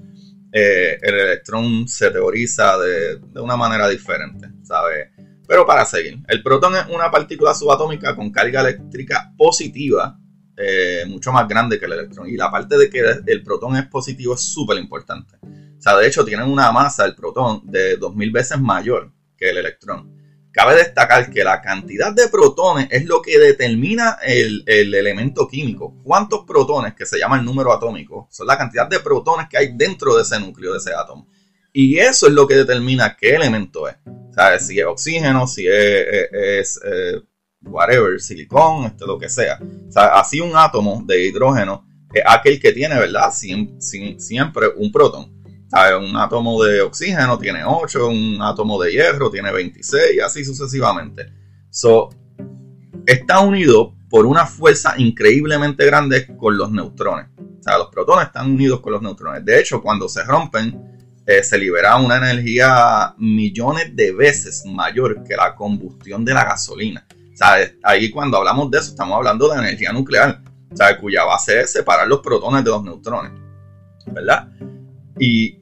eh, 0.53 0.99
el 1.01 1.15
electrón 1.15 1.87
se 1.87 2.11
teoriza 2.11 2.77
de, 2.79 3.21
una 3.41 3.57
manera 3.57 3.89
diferente, 3.89 4.49
¿sabe? 4.63 5.13
Pero 5.47 5.67
para 5.67 5.85
seguir, 5.85 6.19
el 6.29 6.43
protón 6.43 6.77
es 6.77 6.87
una 6.95 7.11
partícula 7.11 7.55
subatómica 7.55 8.15
con 8.15 8.31
carga 8.31 8.61
eléctrica 8.61 9.33
positiva, 9.37 10.19
eh, 10.57 11.05
mucho 11.09 11.33
más 11.33 11.49
grande 11.49 11.79
que 11.79 11.87
el 11.87 11.93
electrón. 11.93 12.29
Y 12.29 12.37
la 12.37 12.51
parte 12.51 12.77
de 12.77 12.91
que 12.91 13.03
el 13.27 13.43
protón 13.43 13.77
es 13.77 13.87
positivo 13.87 14.35
es 14.35 14.43
súper 14.43 14.79
importante. 14.79 15.37
O 15.43 15.83
sea, 15.83 15.97
de 15.97 16.07
hecho, 16.07 16.25
tiene 16.25 16.45
una 16.45 16.71
masa, 16.73 17.07
el 17.07 17.15
protón, 17.15 17.63
de 17.65 17.97
2000 17.97 18.31
veces 18.31 18.61
mayor 18.61 19.13
que 19.37 19.51
el 19.51 19.57
electrón. 19.57 20.20
Cabe 20.53 20.77
destacar 20.77 21.31
que 21.31 21.45
la 21.45 21.61
cantidad 21.61 22.13
de 22.13 22.29
protones 22.29 22.89
es 22.91 23.05
lo 23.05 23.23
que 23.23 23.39
determina 23.39 24.19
el, 24.23 24.65
elemento 24.67 25.47
químico. 25.47 25.95
¿Cuántos 26.03 26.45
protones, 26.45 26.95
que 26.95 27.07
se 27.07 27.19
llama 27.19 27.39
el 27.39 27.45
número 27.45 27.73
atómico, 27.73 28.27
son 28.31 28.49
la 28.49 28.59
cantidad 28.59 28.89
de 28.89 28.99
protones 28.99 29.49
que 29.49 29.59
hay 29.59 29.77
dentro 29.77 30.17
de 30.17 30.23
ese 30.23 30.41
núcleo, 30.41 30.73
de 30.73 30.79
ese 30.79 30.93
átomo? 30.93 31.29
Y 31.73 31.99
eso 31.99 32.27
es 32.27 32.33
lo 32.33 32.49
que 32.49 32.57
determina 32.57 33.17
qué 33.17 33.37
elemento 33.37 33.89
es. 33.89 33.97
¿Sabes? 34.35 34.67
Si 34.67 34.79
es 34.81 34.87
oxígeno, 34.87 35.47
si 35.47 35.67
es, 35.69 36.81
eh, 36.85 37.21
whatever, 37.63 38.21
silicón, 38.21 38.87
este, 38.87 39.07
lo 39.07 39.19
que 39.19 39.29
sea. 39.29 39.61
Sea, 39.89 40.19
así 40.19 40.41
un 40.41 40.57
átomo 40.57 41.03
de 41.07 41.27
hidrógeno 41.27 41.87
es 42.13 42.23
aquel 42.27 42.61
que 42.61 42.73
tiene, 42.73 42.99
¿verdad? 42.99 43.31
siempre 43.33 44.69
un 44.77 44.91
protón. 44.91 45.40
Un 45.73 46.17
átomo 46.17 46.63
de 46.65 46.81
oxígeno 46.81 47.39
tiene 47.39 47.63
8, 47.65 48.09
un 48.09 48.39
átomo 48.43 48.83
de 48.83 48.91
hierro 48.91 49.31
tiene 49.31 49.53
26 49.53 50.15
y 50.17 50.21
así 50.21 50.45
sucesivamente. 50.45 51.33
So, 51.71 52.11
está 53.07 53.39
unido 53.41 53.95
por 54.09 54.27
una 54.27 54.47
fuerza 54.47 54.95
increíblemente 54.99 55.87
grande 55.87 56.37
con 56.37 56.59
los 56.59 56.73
neutrones. 56.73 57.27
O 57.39 57.63
sea, 57.63 57.79
los 57.79 57.89
protones 57.89 58.27
están 58.27 58.51
unidos 58.51 58.81
con 58.81 58.93
los 58.93 59.03
neutrones. 59.03 59.45
De 59.45 59.61
hecho, 59.61 59.81
cuando 59.81 60.09
se 60.09 60.25
rompen, 60.25 61.23
eh, 61.25 61.45
se 61.45 61.57
libera 61.57 61.97
una 61.97 62.17
energía 62.17 63.15
millones 63.19 63.95
de 63.95 64.13
veces 64.13 64.65
mayor 64.67 65.23
que 65.23 65.37
la 65.37 65.55
combustión 65.55 66.25
de 66.25 66.35
la 66.35 66.45
gasolina. 66.45 67.07
O 67.33 67.37
sea, 67.37 67.57
ahí 67.85 68.11
cuando 68.11 68.39
hablamos 68.39 68.71
de 68.73 68.79
eso, 68.79 68.91
estamos 68.91 69.17
hablando 69.17 69.49
de 69.49 69.59
energía 69.61 69.93
nuclear, 69.93 70.43
o 70.73 70.77
sea, 70.77 70.99
cuya 70.99 71.25
base 71.25 71.61
es 71.61 71.73
separar 71.73 72.09
los 72.09 72.21
protones 72.21 72.65
de 72.65 72.71
los 72.71 72.83
neutrones. 72.83 73.33
¿Verdad? 74.07 74.49
Y 75.19 75.60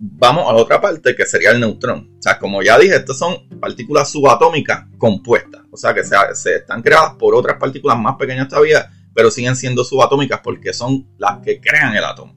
vamos 0.00 0.48
a 0.48 0.52
la 0.54 0.58
otra 0.60 0.80
parte 0.80 1.14
que 1.14 1.26
sería 1.26 1.50
el 1.50 1.60
neutrón. 1.60 2.16
O 2.18 2.22
sea, 2.22 2.38
como 2.38 2.62
ya 2.62 2.78
dije, 2.78 2.96
estas 2.96 3.18
son 3.18 3.48
partículas 3.60 4.10
subatómicas 4.10 4.86
compuestas. 4.96 5.62
O 5.70 5.76
sea, 5.76 5.94
que 5.94 6.02
se, 6.02 6.16
están 6.56 6.82
creadas 6.82 7.14
por 7.14 7.34
otras 7.34 7.58
partículas 7.58 7.98
más 7.98 8.16
pequeñas 8.16 8.48
todavía, 8.48 8.90
pero 9.14 9.30
siguen 9.30 9.54
siendo 9.54 9.84
subatómicas 9.84 10.40
porque 10.42 10.72
son 10.72 11.06
las 11.18 11.38
que 11.38 11.60
crean 11.60 11.94
el 11.94 12.04
átomo. 12.04 12.34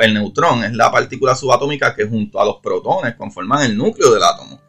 el 0.00 0.14
neutrón 0.14 0.64
es 0.64 0.74
la 0.74 0.92
partícula 0.92 1.34
subatómica 1.34 1.94
que 1.94 2.06
junto 2.06 2.40
a 2.40 2.44
los 2.44 2.56
protones 2.56 3.14
conforman 3.14 3.62
el 3.62 3.76
núcleo 3.76 4.12
del 4.12 4.22
átomo. 4.22 4.60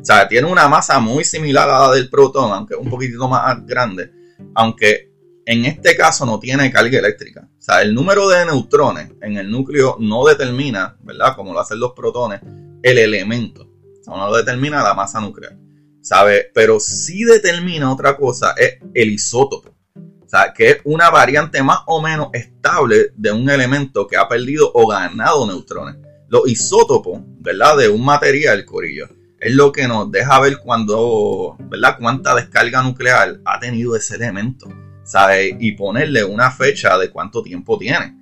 O 0.00 0.04
sea, 0.04 0.28
tiene 0.28 0.46
una 0.46 0.68
masa 0.68 1.00
muy 1.00 1.24
similar 1.24 1.68
a 1.68 1.88
la 1.88 1.92
del 1.94 2.08
protón, 2.08 2.52
aunque 2.52 2.76
un 2.76 2.88
poquitito 2.88 3.28
más 3.28 3.66
grande. 3.66 4.12
Aunque 4.54 5.10
en 5.48 5.64
este 5.64 5.96
caso 5.96 6.26
no 6.26 6.38
tiene 6.38 6.70
carga 6.70 6.98
eléctrica. 6.98 7.48
O 7.58 7.62
sea, 7.62 7.80
el 7.80 7.94
número 7.94 8.28
de 8.28 8.44
neutrones 8.44 9.12
en 9.22 9.38
el 9.38 9.50
núcleo 9.50 9.96
no 9.98 10.26
determina, 10.26 10.98
¿verdad? 11.00 11.34
Como 11.36 11.54
lo 11.54 11.60
hacen 11.60 11.80
los 11.80 11.92
protones, 11.92 12.42
el 12.82 12.98
elemento. 12.98 13.62
O 13.62 14.04
sea, 14.04 14.14
no 14.14 14.36
determina 14.36 14.82
la 14.82 14.92
masa 14.92 15.22
nuclear. 15.22 15.56
¿Sabe? 16.02 16.50
Pero 16.52 16.78
sí 16.78 17.24
determina 17.24 17.90
otra 17.90 18.14
cosa, 18.14 18.52
es 18.58 18.74
el 18.92 19.08
isótopo. 19.08 19.70
O 19.96 20.28
sea, 20.28 20.52
que 20.52 20.68
es 20.68 20.80
una 20.84 21.08
variante 21.08 21.62
más 21.62 21.78
o 21.86 22.02
menos 22.02 22.28
estable 22.34 23.12
de 23.16 23.32
un 23.32 23.48
elemento 23.48 24.06
que 24.06 24.18
ha 24.18 24.28
perdido 24.28 24.70
o 24.74 24.86
ganado 24.86 25.46
neutrones. 25.46 25.96
Los 26.28 26.46
isótopos, 26.46 27.20
¿verdad? 27.38 27.78
De 27.78 27.88
un 27.88 28.04
material, 28.04 28.66
corillo, 28.66 29.08
es 29.40 29.54
lo 29.54 29.72
que 29.72 29.88
nos 29.88 30.10
deja 30.10 30.40
ver 30.40 30.58
cuando, 30.58 31.56
¿verdad? 31.58 31.96
Cuánta 31.98 32.34
descarga 32.34 32.82
nuclear 32.82 33.40
ha 33.46 33.58
tenido 33.58 33.96
ese 33.96 34.16
elemento. 34.16 34.68
¿Sabes? 35.08 35.54
Y 35.58 35.72
ponerle 35.72 36.22
una 36.22 36.50
fecha 36.50 36.98
de 36.98 37.10
cuánto 37.10 37.42
tiempo 37.42 37.78
tiene. 37.78 38.14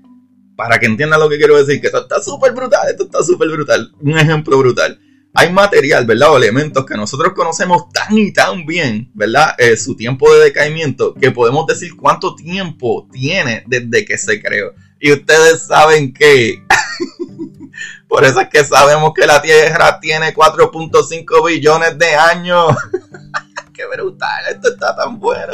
Para 0.55 0.79
que 0.79 0.87
entiendan 0.87 1.21
lo 1.21 1.29
que 1.29 1.37
quiero 1.37 1.57
decir, 1.63 1.81
que 1.81 1.89
esto 1.89 2.03
está 2.03 2.23
súper 2.23 2.53
brutal, 2.53 2.89
esto 2.89 3.05
está 3.05 3.23
súper 3.23 3.49
brutal. 3.49 3.93
Un 4.01 4.17
ejemplo 4.17 4.57
brutal. 4.59 4.99
Hay 5.35 5.53
material, 5.53 6.07
¿verdad? 6.07 6.33
O 6.33 6.37
elementos 6.39 6.87
que 6.87 6.95
nosotros 6.95 7.35
conocemos 7.35 7.91
tan 7.93 8.17
y 8.17 8.33
tan 8.33 8.65
bien, 8.65 9.11
¿verdad? 9.13 9.55
Eh, 9.59 9.77
su 9.77 9.95
tiempo 9.95 10.33
de 10.33 10.45
decaimiento, 10.45 11.13
que 11.13 11.31
podemos 11.31 11.67
decir 11.67 11.95
cuánto 11.95 12.35
tiempo 12.35 13.07
tiene 13.13 13.65
desde 13.67 14.07
que 14.07 14.17
se 14.17 14.41
creó. 14.41 14.73
Y 14.99 15.13
ustedes 15.13 15.63
saben 15.67 16.15
que... 16.15 16.63
Por 18.09 18.25
eso 18.25 18.41
es 18.41 18.49
que 18.49 18.65
sabemos 18.65 19.13
que 19.15 19.27
la 19.27 19.43
Tierra 19.43 19.99
tiene 20.01 20.33
4.5 20.33 21.47
billones 21.47 21.99
de 21.99 22.15
años. 22.15 22.75
qué 23.77 23.87
brutal, 23.87 24.45
esto 24.51 24.69
está 24.69 24.97
tan 24.97 25.19
bueno. 25.19 25.53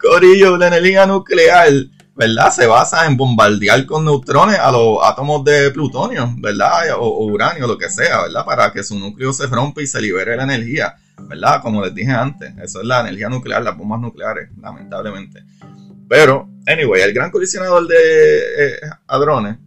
Corillo, 0.00 0.56
la 0.56 0.68
energía 0.68 1.06
nuclear, 1.06 1.72
¿verdad? 2.14 2.52
Se 2.52 2.66
basa 2.66 3.06
en 3.06 3.16
bombardear 3.16 3.84
con 3.86 4.04
neutrones 4.04 4.58
a 4.58 4.70
los 4.70 4.98
átomos 5.02 5.44
de 5.44 5.70
plutonio, 5.72 6.32
¿verdad? 6.38 6.96
O, 6.98 7.24
uranio, 7.26 7.66
lo 7.66 7.76
que 7.76 7.90
sea, 7.90 8.22
¿verdad? 8.22 8.44
Para 8.44 8.72
que 8.72 8.82
su 8.82 8.98
núcleo 8.98 9.32
se 9.32 9.46
rompa 9.46 9.82
y 9.82 9.86
se 9.86 10.00
libere 10.00 10.36
la 10.36 10.44
energía, 10.44 10.94
¿verdad? 11.28 11.60
Como 11.60 11.84
les 11.84 11.94
dije 11.94 12.12
antes, 12.12 12.54
eso 12.62 12.80
es 12.80 12.86
la 12.86 13.00
energía 13.00 13.28
nuclear, 13.28 13.62
las 13.62 13.76
bombas 13.76 14.00
nucleares, 14.00 14.50
lamentablemente. 14.60 15.44
Pero, 16.08 16.48
anyway, 16.66 17.02
el 17.02 17.12
gran 17.12 17.32
colisionador 17.32 17.86
de 17.88 17.96
eh, 17.96 18.76
hadrones 19.08 19.58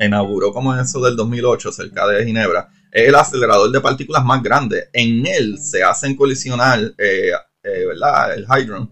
inauguró 0.00 0.52
como 0.52 0.74
eso 0.74 1.00
del 1.00 1.16
2008 1.16 1.72
cerca 1.72 2.06
de 2.06 2.24
Ginebra 2.24 2.70
es 3.02 3.08
el 3.08 3.14
acelerador 3.14 3.70
de 3.70 3.80
partículas 3.80 4.24
más 4.24 4.42
grande. 4.42 4.88
En 4.92 5.26
él 5.26 5.58
se 5.58 5.82
hacen 5.82 6.16
colisionar 6.16 6.80
eh, 6.98 7.32
eh, 7.62 7.86
¿verdad? 7.86 8.34
el 8.34 8.44
Hydron 8.44 8.90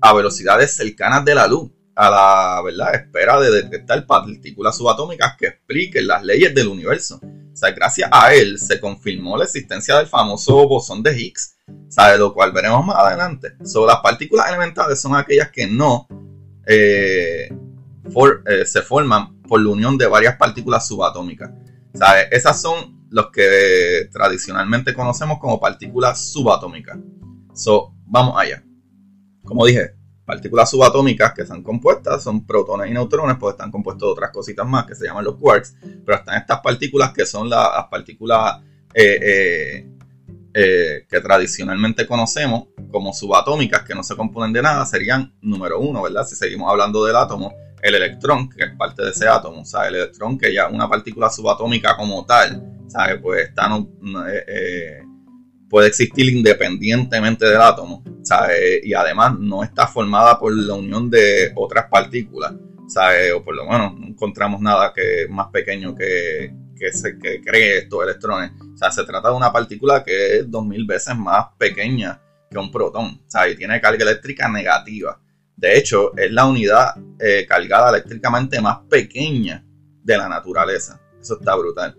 a 0.00 0.12
velocidades 0.12 0.74
cercanas 0.74 1.24
de 1.24 1.34
la 1.34 1.46
luz, 1.46 1.70
a 1.94 2.10
la 2.10 2.62
¿verdad? 2.62 2.94
espera 2.94 3.40
de 3.40 3.50
detectar 3.50 4.06
partículas 4.06 4.76
subatómicas 4.76 5.36
que 5.36 5.46
expliquen 5.46 6.06
las 6.06 6.22
leyes 6.22 6.54
del 6.54 6.68
universo. 6.68 7.20
O 7.22 7.74
gracias 7.74 8.08
a 8.12 8.32
él 8.34 8.58
se 8.58 8.78
confirmó 8.78 9.36
la 9.36 9.44
existencia 9.44 9.96
del 9.96 10.06
famoso 10.06 10.68
bosón 10.68 11.02
de 11.02 11.20
Higgs, 11.20 11.56
¿sabe? 11.88 12.16
Lo 12.16 12.32
cual 12.32 12.52
veremos 12.52 12.86
más 12.86 12.96
adelante. 12.96 13.54
So, 13.64 13.84
las 13.84 13.98
partículas 13.98 14.48
elementales 14.48 15.00
son 15.00 15.16
aquellas 15.16 15.50
que 15.50 15.66
no 15.66 16.06
eh, 16.64 17.48
se 18.64 18.82
forman 18.82 19.42
por 19.42 19.60
la 19.60 19.70
unión 19.70 19.98
de 19.98 20.06
varias 20.06 20.36
partículas 20.36 20.86
subatómicas. 20.86 21.50
¿sabe? 21.94 22.28
Esas 22.30 22.60
son 22.60 22.97
los 23.10 23.30
que 23.30 24.08
tradicionalmente 24.12 24.94
conocemos 24.94 25.38
como 25.38 25.60
partículas 25.60 26.30
subatómicas. 26.32 26.98
So, 27.54 27.94
vamos 28.06 28.34
allá. 28.38 28.62
Como 29.44 29.64
dije, 29.64 29.94
partículas 30.24 30.70
subatómicas 30.70 31.32
que 31.32 31.42
están 31.42 31.62
compuestas 31.62 32.22
son 32.22 32.46
protones 32.46 32.90
y 32.90 32.92
neutrones, 32.92 33.36
pues 33.40 33.54
están 33.54 33.70
compuestos 33.70 34.08
de 34.08 34.12
otras 34.12 34.30
cositas 34.30 34.68
más 34.68 34.84
que 34.84 34.94
se 34.94 35.06
llaman 35.06 35.24
los 35.24 35.36
quarks, 35.36 35.74
pero 36.04 36.18
están 36.18 36.36
estas 36.36 36.60
partículas 36.60 37.12
que 37.12 37.24
son 37.24 37.48
las, 37.48 37.86
partículas 37.90 38.60
eh, 38.92 39.18
eh, 39.22 39.88
eh, 40.52 41.06
que 41.08 41.20
tradicionalmente 41.20 42.06
conocemos 42.06 42.68
como 42.90 43.14
subatómicas, 43.14 43.82
que 43.84 43.94
no 43.94 44.02
se 44.02 44.16
componen 44.16 44.52
de 44.52 44.60
nada, 44.60 44.84
serían 44.84 45.34
número 45.40 45.80
uno, 45.80 46.02
¿verdad? 46.02 46.26
Si 46.26 46.36
seguimos 46.36 46.70
hablando 46.70 47.04
del 47.04 47.16
átomo, 47.16 47.54
el 47.82 47.94
electrón, 47.94 48.48
que 48.48 48.64
es 48.64 48.70
parte 48.76 49.04
de 49.04 49.10
ese 49.10 49.28
átomo, 49.28 49.62
o 49.62 49.64
sea, 49.64 49.88
el 49.88 49.96
electrón 49.96 50.38
que 50.38 50.52
ya 50.52 50.68
una 50.68 50.88
partícula 50.88 51.30
subatómica 51.30 51.96
como 51.96 52.24
tal, 52.24 52.62
¿sabe? 52.88 53.18
Pues 53.18 53.48
está, 53.48 53.68
puede 55.68 55.88
existir 55.88 56.32
independientemente 56.34 57.46
del 57.46 57.60
átomo, 57.60 58.02
¿sabe? 58.22 58.80
Y 58.82 58.94
además 58.94 59.38
no 59.38 59.62
está 59.62 59.86
formada 59.86 60.38
por 60.38 60.54
la 60.56 60.74
unión 60.74 61.10
de 61.10 61.52
otras 61.54 61.86
partículas, 61.90 62.54
¿sabe? 62.88 63.32
O 63.32 63.42
por 63.42 63.54
lo 63.54 63.66
menos 63.66 63.98
no 63.98 64.06
encontramos 64.06 64.60
nada 64.60 64.92
que 64.94 65.26
más 65.28 65.48
pequeño 65.48 65.94
que, 65.94 66.52
que, 66.78 66.92
se, 66.92 67.18
que 67.18 67.40
cree 67.42 67.78
estos 67.78 68.02
electrones. 68.02 68.52
O 68.74 68.76
sea, 68.76 68.90
se 68.90 69.04
trata 69.04 69.28
de 69.28 69.36
una 69.36 69.52
partícula 69.52 70.02
que 70.02 70.38
es 70.38 70.50
2000 70.50 70.86
veces 70.86 71.16
más 71.16 71.46
pequeña 71.58 72.20
que 72.50 72.58
un 72.58 72.70
protón, 72.70 73.20
¿sabe? 73.26 73.52
Y 73.52 73.56
tiene 73.56 73.80
carga 73.80 74.02
eléctrica 74.02 74.48
negativa. 74.48 75.20
De 75.58 75.76
hecho, 75.76 76.16
es 76.16 76.30
la 76.30 76.46
unidad 76.46 76.94
eh, 77.18 77.44
cargada 77.44 77.90
eléctricamente 77.90 78.60
más 78.60 78.78
pequeña 78.88 79.64
de 80.04 80.16
la 80.16 80.28
naturaleza. 80.28 81.00
Eso 81.20 81.36
está 81.36 81.56
brutal. 81.56 81.96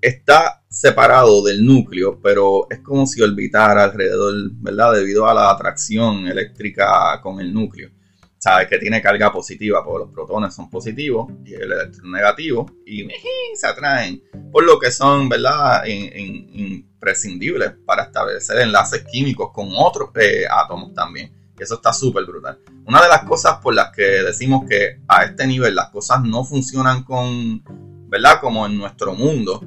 Está 0.00 0.62
separado 0.70 1.42
del 1.42 1.66
núcleo, 1.66 2.20
pero 2.22 2.70
es 2.70 2.78
como 2.78 3.06
si 3.06 3.20
orbitara 3.20 3.82
alrededor, 3.82 4.34
¿verdad? 4.52 4.92
Debido 4.92 5.28
a 5.28 5.34
la 5.34 5.50
atracción 5.50 6.28
eléctrica 6.28 7.20
con 7.20 7.40
el 7.40 7.52
núcleo. 7.52 7.90
Sabes 8.38 8.68
que 8.68 8.78
tiene 8.78 9.02
carga 9.02 9.32
positiva, 9.32 9.84
porque 9.84 10.04
los 10.04 10.14
protones 10.14 10.54
son 10.54 10.70
positivos 10.70 11.28
y 11.44 11.54
el 11.54 11.72
electrón 11.72 12.12
negativo 12.12 12.70
y 12.86 13.08
se 13.56 13.66
atraen, 13.66 14.22
por 14.52 14.62
lo 14.64 14.78
que 14.78 14.92
son, 14.92 15.28
¿verdad? 15.28 15.84
imprescindibles 15.86 17.72
para 17.84 18.04
establecer 18.04 18.60
enlaces 18.60 19.04
químicos 19.10 19.50
con 19.52 19.70
otros 19.74 20.10
eh, 20.14 20.44
átomos 20.48 20.94
también. 20.94 21.37
Eso 21.64 21.76
está 21.76 21.92
súper 21.92 22.24
brutal. 22.24 22.58
Una 22.86 23.02
de 23.02 23.08
las 23.08 23.24
cosas 23.24 23.58
por 23.62 23.74
las 23.74 23.90
que 23.94 24.02
decimos 24.02 24.64
que 24.68 25.00
a 25.08 25.24
este 25.24 25.46
nivel 25.46 25.74
las 25.74 25.90
cosas 25.90 26.22
no 26.22 26.44
funcionan 26.44 27.02
con, 27.04 27.62
¿verdad? 28.08 28.40
Como 28.40 28.66
en 28.66 28.78
nuestro 28.78 29.14
mundo, 29.14 29.62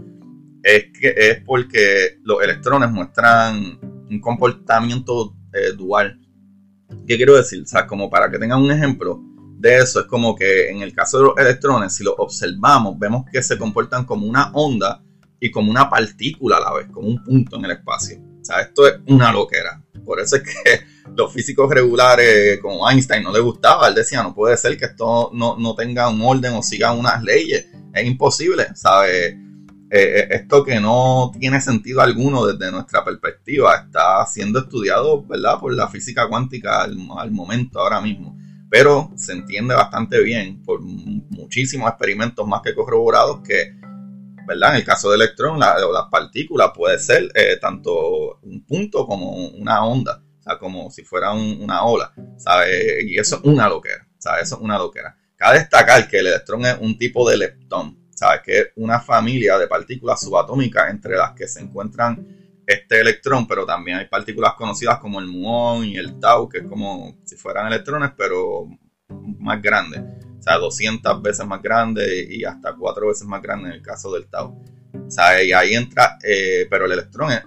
es, 0.63 0.85
que, 0.97 1.13
es 1.15 1.43
porque 1.45 2.19
los 2.23 2.41
electrones 2.41 2.91
muestran 2.91 3.79
un 4.09 4.19
comportamiento 4.19 5.35
eh, 5.53 5.73
dual. 5.75 6.19
¿Qué 7.07 7.17
quiero 7.17 7.35
decir? 7.35 7.63
O 7.63 7.65
sea, 7.65 7.87
como 7.87 8.09
para 8.09 8.29
que 8.29 8.37
tengan 8.37 8.61
un 8.61 8.71
ejemplo 8.71 9.21
de 9.57 9.77
eso, 9.77 10.01
es 10.01 10.05
como 10.07 10.35
que 10.35 10.69
en 10.69 10.81
el 10.81 10.93
caso 10.93 11.17
de 11.17 11.23
los 11.25 11.37
electrones, 11.37 11.93
si 11.93 12.03
los 12.03 12.15
observamos, 12.17 12.97
vemos 12.97 13.25
que 13.31 13.43
se 13.43 13.57
comportan 13.57 14.05
como 14.05 14.25
una 14.25 14.51
onda 14.53 15.03
y 15.39 15.51
como 15.51 15.71
una 15.71 15.89
partícula 15.89 16.57
a 16.57 16.59
la 16.59 16.73
vez, 16.73 16.87
como 16.91 17.07
un 17.07 17.23
punto 17.23 17.57
en 17.57 17.65
el 17.65 17.71
espacio. 17.71 18.30
Esto 18.41 18.87
es 18.87 18.95
una 19.07 19.31
loquera. 19.31 19.81
Por 20.05 20.19
eso 20.19 20.37
es 20.37 20.43
que 20.43 20.81
los 21.15 21.31
físicos 21.31 21.69
regulares 21.69 22.59
como 22.59 22.89
Einstein 22.89 23.23
no 23.23 23.31
le 23.31 23.39
gustaba. 23.39 23.87
Él 23.87 23.95
decía, 23.95 24.23
no 24.23 24.33
puede 24.33 24.57
ser 24.57 24.77
que 24.77 24.85
esto 24.85 25.31
no, 25.33 25.57
no 25.57 25.75
tenga 25.75 26.09
un 26.09 26.21
orden 26.21 26.53
o 26.53 26.63
siga 26.63 26.91
unas 26.93 27.23
leyes. 27.23 27.67
Es 27.93 28.05
imposible, 28.05 28.67
¿sabes? 28.75 29.35
Eh, 29.93 30.19
eh, 30.21 30.27
esto 30.31 30.63
que 30.63 30.79
no 30.79 31.33
tiene 31.37 31.59
sentido 31.59 31.99
alguno 31.99 32.45
desde 32.45 32.71
nuestra 32.71 33.03
perspectiva 33.03 33.75
está 33.75 34.25
siendo 34.25 34.59
estudiado 34.59 35.21
¿verdad? 35.25 35.59
por 35.59 35.73
la 35.73 35.89
física 35.89 36.29
cuántica 36.29 36.83
al, 36.83 37.31
momento 37.31 37.79
ahora 37.81 37.99
mismo. 37.99 38.37
Pero 38.69 39.11
se 39.17 39.33
entiende 39.33 39.75
bastante 39.75 40.23
bien 40.23 40.63
por 40.63 40.79
muchísimos 40.79 41.89
experimentos 41.89 42.47
más 42.47 42.61
que 42.61 42.73
corroborados 42.73 43.41
que 43.41 43.80
en 44.51 44.75
el 44.75 44.83
caso 44.83 45.11
del 45.11 45.21
electrón 45.21 45.59
las 45.59 45.75
partículas 46.11 46.71
puede 46.75 46.99
ser 46.99 47.31
eh, 47.35 47.57
tanto 47.59 48.39
un 48.41 48.65
punto 48.65 49.05
como 49.05 49.31
una 49.49 49.85
onda. 49.85 50.21
O 50.39 50.43
sea, 50.43 50.57
como 50.57 50.89
si 50.89 51.03
fuera 51.03 51.33
una 51.33 51.83
ola, 51.83 52.11
¿sabe? 52.37 53.03
Y 53.05 53.17
eso 53.19 53.35
es 53.35 53.41
una 53.43 53.69
loquera, 53.69 54.07
¿sabe? 54.17 54.41
Eso 54.41 54.55
es 54.55 54.61
una 54.61 54.77
loquera. 54.77 55.15
Cabe 55.35 55.59
destacar 55.59 56.07
que 56.07 56.17
el 56.17 56.27
electrón 56.27 56.65
es 56.65 56.77
un 56.79 56.97
tipo 56.97 57.29
de 57.29 57.37
leptón, 57.37 58.07
¿sabes? 58.09 58.41
Que 58.43 58.59
es 58.59 58.67
una 58.75 58.99
familia 58.99 59.59
de 59.59 59.67
partículas 59.67 60.19
subatómicas 60.19 60.89
entre 60.89 61.15
las 61.15 61.33
que 61.33 61.47
se 61.47 61.61
encuentran 61.61 62.25
este 62.65 63.01
electrón, 63.01 63.47
pero 63.47 63.65
también 63.65 63.97
hay 63.97 64.05
partículas 64.07 64.53
conocidas 64.55 64.99
como 64.99 65.19
el 65.19 65.27
muón 65.27 65.85
y 65.85 65.97
el 65.97 66.19
tau, 66.19 66.49
que 66.49 66.59
es 66.59 66.65
como 66.65 67.17
si 67.23 67.35
fueran 67.35 67.67
electrones, 67.67 68.11
pero 68.17 68.67
más 69.39 69.61
grandes. 69.61 70.01
O 70.41 70.43
sea, 70.43 70.57
200 70.57 71.21
veces 71.21 71.45
más 71.45 71.61
grandes 71.61 72.29
y 72.29 72.43
hasta 72.43 72.73
4 72.73 73.07
veces 73.07 73.27
más 73.27 73.41
grandes 73.43 73.67
en 73.67 73.77
el 73.77 73.81
caso 73.83 74.11
del 74.11 74.25
tau. 74.25 74.59
O 74.93 75.11
sea, 75.11 75.41
y 75.43 75.53
ahí 75.53 75.75
entra, 75.75 76.17
eh, 76.23 76.65
pero 76.67 76.85
el 76.85 76.93
electrón 76.93 77.31
es 77.31 77.43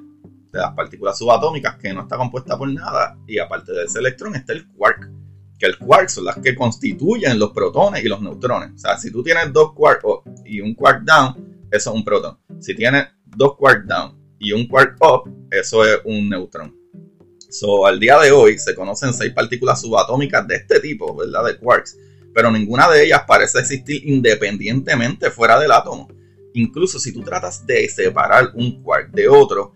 de 0.53 0.61
las 0.61 0.73
partículas 0.75 1.19
subatómicas 1.19 1.77
que 1.77 1.93
no 1.93 2.03
está 2.03 2.17
compuesta 2.17 2.57
por 2.57 2.69
nada, 2.69 3.19
y 3.27 3.39
aparte 3.41 3.73
de 3.73 3.85
ese 3.85 3.99
electrón 3.99 4.37
está 4.37 4.53
el 4.53 4.69
quark 4.69 5.11
que 5.59 5.67
el 5.67 5.79
quark 5.79 6.09
son 6.09 6.25
las 6.25 6.39
que 6.39 6.55
constituyen 6.55 7.39
los 7.39 7.53
protones 7.53 8.05
y 8.05 8.09
los 8.09 8.21
neutrones. 8.21 8.71
O 8.75 8.79
sea, 8.79 8.99
si 8.99 9.11
tú 9.11 9.23
tienes 9.23 9.53
dos 9.53 9.73
quark 9.73 10.05
up 10.05 10.23
y 10.45 10.61
un 10.61 10.75
quark 10.75 11.03
down, 11.03 11.67
eso 11.71 11.91
es 11.91 11.97
un 11.97 12.05
protón. 12.05 12.39
Si 12.61 12.75
tienes 12.75 13.07
dos 13.25 13.57
quark 13.57 13.85
down 13.85 14.17
y 14.39 14.53
un 14.53 14.67
quark 14.67 14.97
up, 15.01 15.31
eso 15.51 15.85
es 15.85 16.01
un 16.05 16.29
neutrón. 16.29 16.75
So, 17.51 17.87
al 17.87 18.01
día 18.01 18.19
de 18.19 18.33
hoy 18.33 18.59
se 18.59 18.75
conocen 18.75 19.13
seis 19.13 19.33
partículas 19.33 19.81
subatómicas 19.81 20.47
de 20.49 20.57
este 20.57 20.81
tipo, 20.81 21.15
¿verdad? 21.15 21.45
De 21.45 21.57
quarks, 21.57 21.97
pero 22.35 22.51
ninguna 22.51 22.91
de 22.91 23.05
ellas 23.05 23.23
parece 23.27 23.61
existir 23.61 24.07
independientemente 24.07 25.31
fuera 25.31 25.59
del 25.59 25.73
átomo. 25.73 26.09
Incluso 26.55 26.99
si 26.99 27.13
tú 27.13 27.23
tratas 27.23 27.67
de 27.67 27.89
separar 27.89 28.51
un 28.55 28.83
quark 28.83 29.11
de 29.13 29.29
otro, 29.29 29.75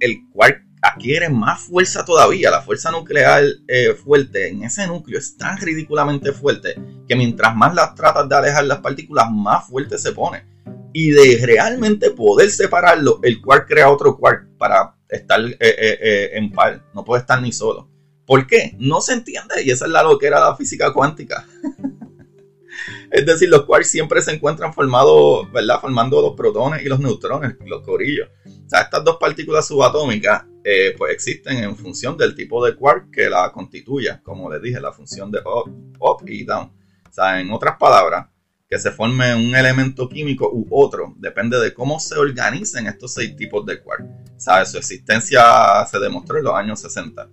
el 0.00 0.18
quark 0.32 0.62
adquiere 0.82 1.28
más 1.28 1.62
fuerza 1.62 2.04
todavía. 2.04 2.50
La 2.50 2.62
fuerza 2.62 2.90
nuclear 2.90 3.44
eh, 3.68 3.94
fuerte 3.94 4.48
en 4.48 4.62
ese 4.62 4.86
núcleo 4.86 5.18
es 5.18 5.36
tan 5.36 5.58
ridículamente 5.58 6.32
fuerte 6.32 6.74
que 7.08 7.16
mientras 7.16 7.56
más 7.56 7.74
las 7.74 7.94
tratas 7.94 8.28
de 8.28 8.36
alejar 8.36 8.64
las 8.64 8.78
partículas, 8.78 9.30
más 9.30 9.66
fuerte 9.66 9.98
se 9.98 10.12
pone. 10.12 10.46
Y 10.92 11.10
de 11.10 11.44
realmente 11.44 12.10
poder 12.10 12.50
separarlo, 12.50 13.20
el 13.22 13.40
quark 13.40 13.66
crea 13.66 13.90
otro 13.90 14.16
quark 14.16 14.56
para 14.58 14.94
estar 15.08 15.40
eh, 15.40 15.56
eh, 15.60 16.30
en 16.34 16.52
par. 16.52 16.84
No 16.94 17.04
puede 17.04 17.22
estar 17.22 17.40
ni 17.42 17.52
solo. 17.52 17.93
¿Por 18.26 18.46
qué? 18.46 18.74
No 18.78 19.00
se 19.00 19.12
entiende 19.12 19.62
y 19.62 19.70
esa 19.70 19.84
es 19.86 19.90
la 19.90 20.02
lo 20.02 20.18
que 20.18 20.26
era 20.26 20.40
la 20.40 20.56
física 20.56 20.92
cuántica. 20.92 21.46
es 23.10 23.26
decir, 23.26 23.48
los 23.48 23.64
quarks 23.64 23.88
siempre 23.88 24.22
se 24.22 24.32
encuentran 24.32 24.72
formados, 24.72 25.50
¿verdad? 25.52 25.80
Formando 25.80 26.20
los 26.20 26.34
protones 26.34 26.82
y 26.82 26.88
los 26.88 27.00
neutrones, 27.00 27.56
los 27.66 27.82
corillos. 27.82 28.28
O 28.46 28.68
sea, 28.68 28.82
estas 28.82 29.04
dos 29.04 29.18
partículas 29.18 29.66
subatómicas 29.66 30.44
eh, 30.64 30.94
pues 30.96 31.12
existen 31.12 31.58
en 31.58 31.76
función 31.76 32.16
del 32.16 32.34
tipo 32.34 32.64
de 32.64 32.74
quark 32.74 33.10
que 33.10 33.28
la 33.28 33.52
constituya, 33.52 34.22
como 34.22 34.50
les 34.50 34.62
dije, 34.62 34.80
la 34.80 34.92
función 34.92 35.30
de 35.30 35.40
up, 35.44 36.24
y 36.26 36.44
down. 36.44 36.72
O 37.08 37.12
sea, 37.12 37.40
en 37.40 37.52
otras 37.52 37.76
palabras, 37.78 38.26
que 38.68 38.78
se 38.78 38.90
forme 38.90 39.34
un 39.34 39.54
elemento 39.54 40.08
químico 40.08 40.50
u 40.50 40.66
otro, 40.70 41.14
depende 41.18 41.60
de 41.60 41.74
cómo 41.74 42.00
se 42.00 42.16
organicen 42.16 42.86
estos 42.86 43.12
seis 43.12 43.36
tipos 43.36 43.64
de 43.66 43.80
quark. 43.82 44.06
¿Sabe? 44.38 44.64
Su 44.64 44.78
existencia 44.78 45.84
se 45.88 45.98
demostró 45.98 46.38
en 46.38 46.44
los 46.44 46.54
años 46.54 46.80
60. 46.80 47.28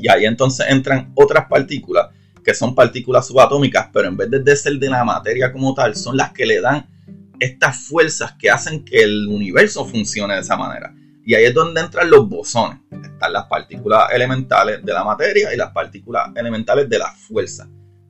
Y 0.00 0.08
ahí 0.08 0.24
entonces 0.24 0.66
entran 0.68 1.12
otras 1.14 1.46
partículas, 1.46 2.08
que 2.44 2.54
son 2.54 2.74
partículas 2.74 3.26
subatómicas, 3.26 3.88
pero 3.92 4.08
en 4.08 4.16
vez 4.16 4.30
de 4.30 4.56
ser 4.56 4.74
de 4.74 4.88
la 4.88 5.04
materia 5.04 5.52
como 5.52 5.74
tal, 5.74 5.94
son 5.94 6.16
las 6.16 6.32
que 6.32 6.46
le 6.46 6.60
dan 6.60 6.88
estas 7.38 7.78
fuerzas 7.78 8.34
que 8.38 8.50
hacen 8.50 8.84
que 8.84 9.02
el 9.02 9.26
universo 9.28 9.84
funcione 9.84 10.34
de 10.34 10.40
esa 10.40 10.56
manera. 10.56 10.94
Y 11.24 11.34
ahí 11.34 11.44
es 11.44 11.54
donde 11.54 11.80
entran 11.80 12.10
los 12.10 12.28
bosones. 12.28 12.78
Están 12.90 13.32
las 13.32 13.46
partículas 13.46 14.10
elementales 14.12 14.84
de 14.84 14.92
la 14.92 15.04
materia 15.04 15.52
y 15.52 15.56
las 15.56 15.70
partículas 15.70 16.30
elementales 16.34 16.88
de 16.88 16.98
la 16.98 17.10
fuerza. 17.12 17.68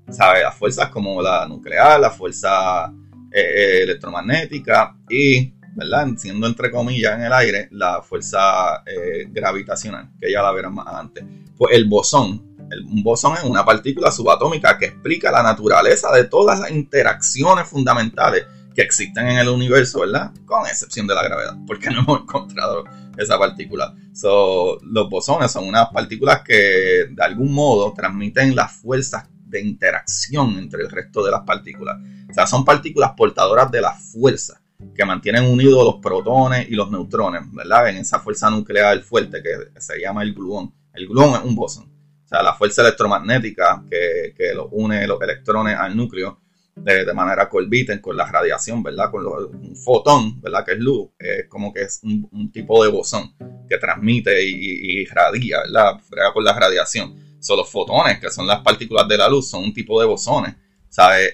¿Sabes? 0.09 0.43
Las 0.43 0.57
fuerzas 0.57 0.91
como 0.91 1.23
la 1.23 1.47
nuclear, 1.47 2.01
la 2.01 2.11
fuerza 2.11 2.93
eh, 3.33 3.41
eh, 3.41 3.83
electromagnética 3.83 4.97
y, 5.09 5.53
¿verdad? 5.75 6.09
Siendo 6.17 6.47
entre 6.47 6.71
comillas 6.71 7.15
en 7.15 7.25
el 7.25 7.33
aire, 7.33 7.69
la 7.73 8.03
fuerza 8.03 8.83
eh, 8.87 9.27
gravitacional, 9.31 10.11
que 10.21 10.31
ya 10.31 10.43
la 10.43 10.53
verán 10.53 10.75
más 10.75 10.87
adelante. 10.87 11.25
Pues 11.57 11.75
el 11.75 11.89
bosón. 11.89 12.57
un 12.87 13.03
bosón 13.03 13.37
es 13.37 13.45
una 13.45 13.65
partícula 13.65 14.11
subatómica 14.11 14.79
que 14.79 14.87
explica 14.87 15.31
la 15.31 15.43
naturaleza 15.43 16.13
de 16.13 16.25
todas 16.25 16.61
las 16.61 16.71
interacciones 16.71 17.67
fundamentales 17.69 18.47
que 18.75 18.83
existen 18.83 19.27
en 19.27 19.39
el 19.39 19.49
universo, 19.49 20.01
¿verdad? 20.01 20.33
Con 20.47 20.67
excepción 20.67 21.07
de 21.07 21.15
la 21.15 21.25
gravedad, 21.25 21.57
porque 21.67 21.91
no 21.91 22.01
hemos 22.01 22.23
encontrado 22.23 22.85
esa 23.17 23.39
partícula. 23.39 23.95
los 24.23 25.11
bosones 25.11 25.51
son 25.51 25.67
unas 25.67 25.89
partículas 25.89 26.43
que 26.43 27.07
de 27.11 27.23
algún 27.23 27.53
modo 27.53 27.93
transmiten 27.93 28.55
las 28.55 28.73
fuerzas 28.73 29.29
de 29.47 29.61
interacción 29.61 30.57
entre 30.59 30.83
el 30.83 30.91
resto 30.91 31.25
de 31.25 31.33
las 31.33 31.41
partículas. 31.41 31.97
O 32.31 32.33
sea, 32.33 32.47
son 32.47 32.65
partículas 32.65 33.13
portadoras 33.17 33.71
de 33.71 33.81
la 33.81 33.93
fuerza 33.93 34.60
que 34.95 35.05
mantienen 35.05 35.45
unidos 35.45 35.85
los 35.85 35.97
protones 35.97 36.69
y 36.69 36.75
los 36.75 36.91
neutrones, 36.91 37.43
¿verdad? 37.53 37.89
En 37.89 37.97
esa 37.99 38.21
fuerza 38.21 38.51
nuclear 38.51 39.01
fuerte 39.01 39.43
que 39.43 39.81
se 39.81 40.01
llama 40.01 40.23
el 40.23 40.35
gluón. 40.35 40.73
El 40.93 41.07
gluón 41.07 41.35
es 41.35 41.45
un 41.45 41.55
bosón. 41.55 41.85
O 42.25 42.29
sea, 42.29 42.43
la 42.43 42.55
fuerza 42.55 42.83
electromagnética 42.83 43.85
que, 43.91 44.35
que 44.37 44.53
une 44.71 45.07
los 45.07 45.21
electrones 45.21 45.77
al 45.77 45.97
núcleo 45.97 46.39
de, 46.85 47.13
manera 47.13 47.49
corbiten 47.49 47.99
con 47.99 48.17
la 48.17 48.31
radiación, 48.31 48.83
¿verdad? 48.83 49.11
Con 49.11 49.27
un 49.27 49.77
fotón, 49.77 50.41
¿verdad? 50.41 50.65
Que 50.65 50.73
es 50.73 50.79
luz, 50.79 51.11
es 51.19 51.47
como 51.49 51.73
que 51.73 51.83
es 51.83 52.01
un, 52.03 52.51
tipo 52.53 52.83
de 52.83 52.91
bosón 52.91 53.35
que 53.69 53.79
transmite 53.79 54.43
y, 54.45 55.03
irradia, 55.03 55.59
¿verdad? 55.61 56.01
Frega 56.09 56.33
con 56.33 56.45
la 56.45 56.53
radiación. 56.53 57.15
Son 57.41 57.57
los 57.57 57.71
fotones, 57.71 58.19
que 58.19 58.31
son 58.31 58.47
las 58.47 58.61
partículas 58.61 59.09
de 59.09 59.19
la 59.19 59.29
luz, 59.29 59.49
son 59.49 59.65
un 59.65 59.73
tipo 59.73 60.01
de 60.01 60.07
bosones. 60.07 60.55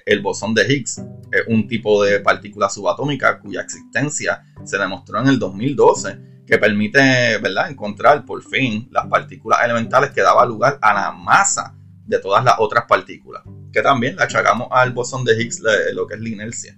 El 0.05 0.23
bosón 0.23 0.55
de 0.55 0.73
Higgs 0.73 0.99
es 1.33 1.43
un 1.49 1.67
tipo 1.67 2.03
de 2.05 2.21
partícula 2.21 2.69
subatómica 2.69 3.39
cuya 3.39 3.63
existencia 3.63 4.45
se 4.65 4.79
demostró 4.79 5.21
en 5.21 5.29
el 5.29 5.39
2012, 5.39 6.45
que 6.47 6.59
permite, 6.59 7.39
¿verdad?, 7.39 7.71
encontrar 7.71 8.25
por 8.25 8.43
fin 8.43 8.89
las 8.93 9.07
partículas 9.07 9.61
elementales 9.65 10.11
que 10.11 10.23
daba 10.23 10.47
lugar 10.47 10.79
a 10.81 10.95
la 10.95 11.13
masa 11.13 11.75
de 12.05 12.19
todas 12.21 12.45
las 12.45 12.55
otras 12.59 12.85
partículas 12.87 13.43
que 13.77 13.83
también 13.83 14.17
le 14.17 14.23
achacamos 14.23 14.69
al 14.71 14.93
bosón 14.93 15.23
de 15.23 15.35
Higgs 15.35 15.63
lo 15.93 16.07
que 16.07 16.15
es 16.15 16.21
la 16.21 16.29
inercia. 16.31 16.75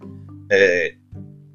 Eh, 0.51 0.99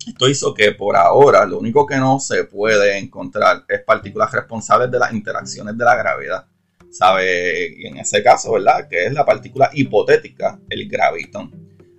esto 0.08 0.30
hizo 0.30 0.54
que 0.54 0.72
por 0.72 0.96
ahora 0.96 1.46
lo 1.46 1.60
único 1.60 1.86
que 1.86 1.98
no 1.98 2.18
se 2.18 2.46
puede 2.46 2.98
encontrar 2.98 3.66
es 3.68 3.82
partículas 3.82 4.32
responsables 4.32 4.90
de 4.90 5.00
las 5.00 5.12
interacciones 5.12 5.78
de 5.78 5.84
la 5.84 5.98
gravedad. 5.98 6.48
¿Sabe? 6.94 7.74
Y 7.76 7.88
en 7.88 7.98
ese 7.98 8.22
caso, 8.22 8.54
¿verdad? 8.54 8.88
Que 8.88 9.08
es 9.08 9.14
la 9.14 9.26
partícula 9.26 9.72
hipotética, 9.74 10.60
el 10.70 10.88
gravitón. 10.88 11.52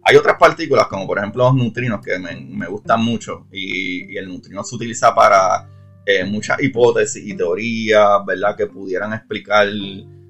Hay 0.04 0.14
otras 0.14 0.36
partículas, 0.38 0.86
como 0.86 1.04
por 1.04 1.18
ejemplo 1.18 1.44
los 1.44 1.54
neutrinos, 1.56 2.00
que 2.00 2.16
me, 2.16 2.66
gustan 2.66 3.04
mucho. 3.04 3.48
Y, 3.50 4.16
el 4.16 4.28
neutrino 4.28 4.62
se 4.62 4.76
utiliza 4.76 5.12
para 5.12 5.68
eh, 6.06 6.24
muchas 6.24 6.62
hipótesis 6.62 7.26
y 7.26 7.36
teorías, 7.36 8.24
¿verdad? 8.24 8.56
Que 8.56 8.68
pudieran 8.68 9.12
explicar 9.14 9.66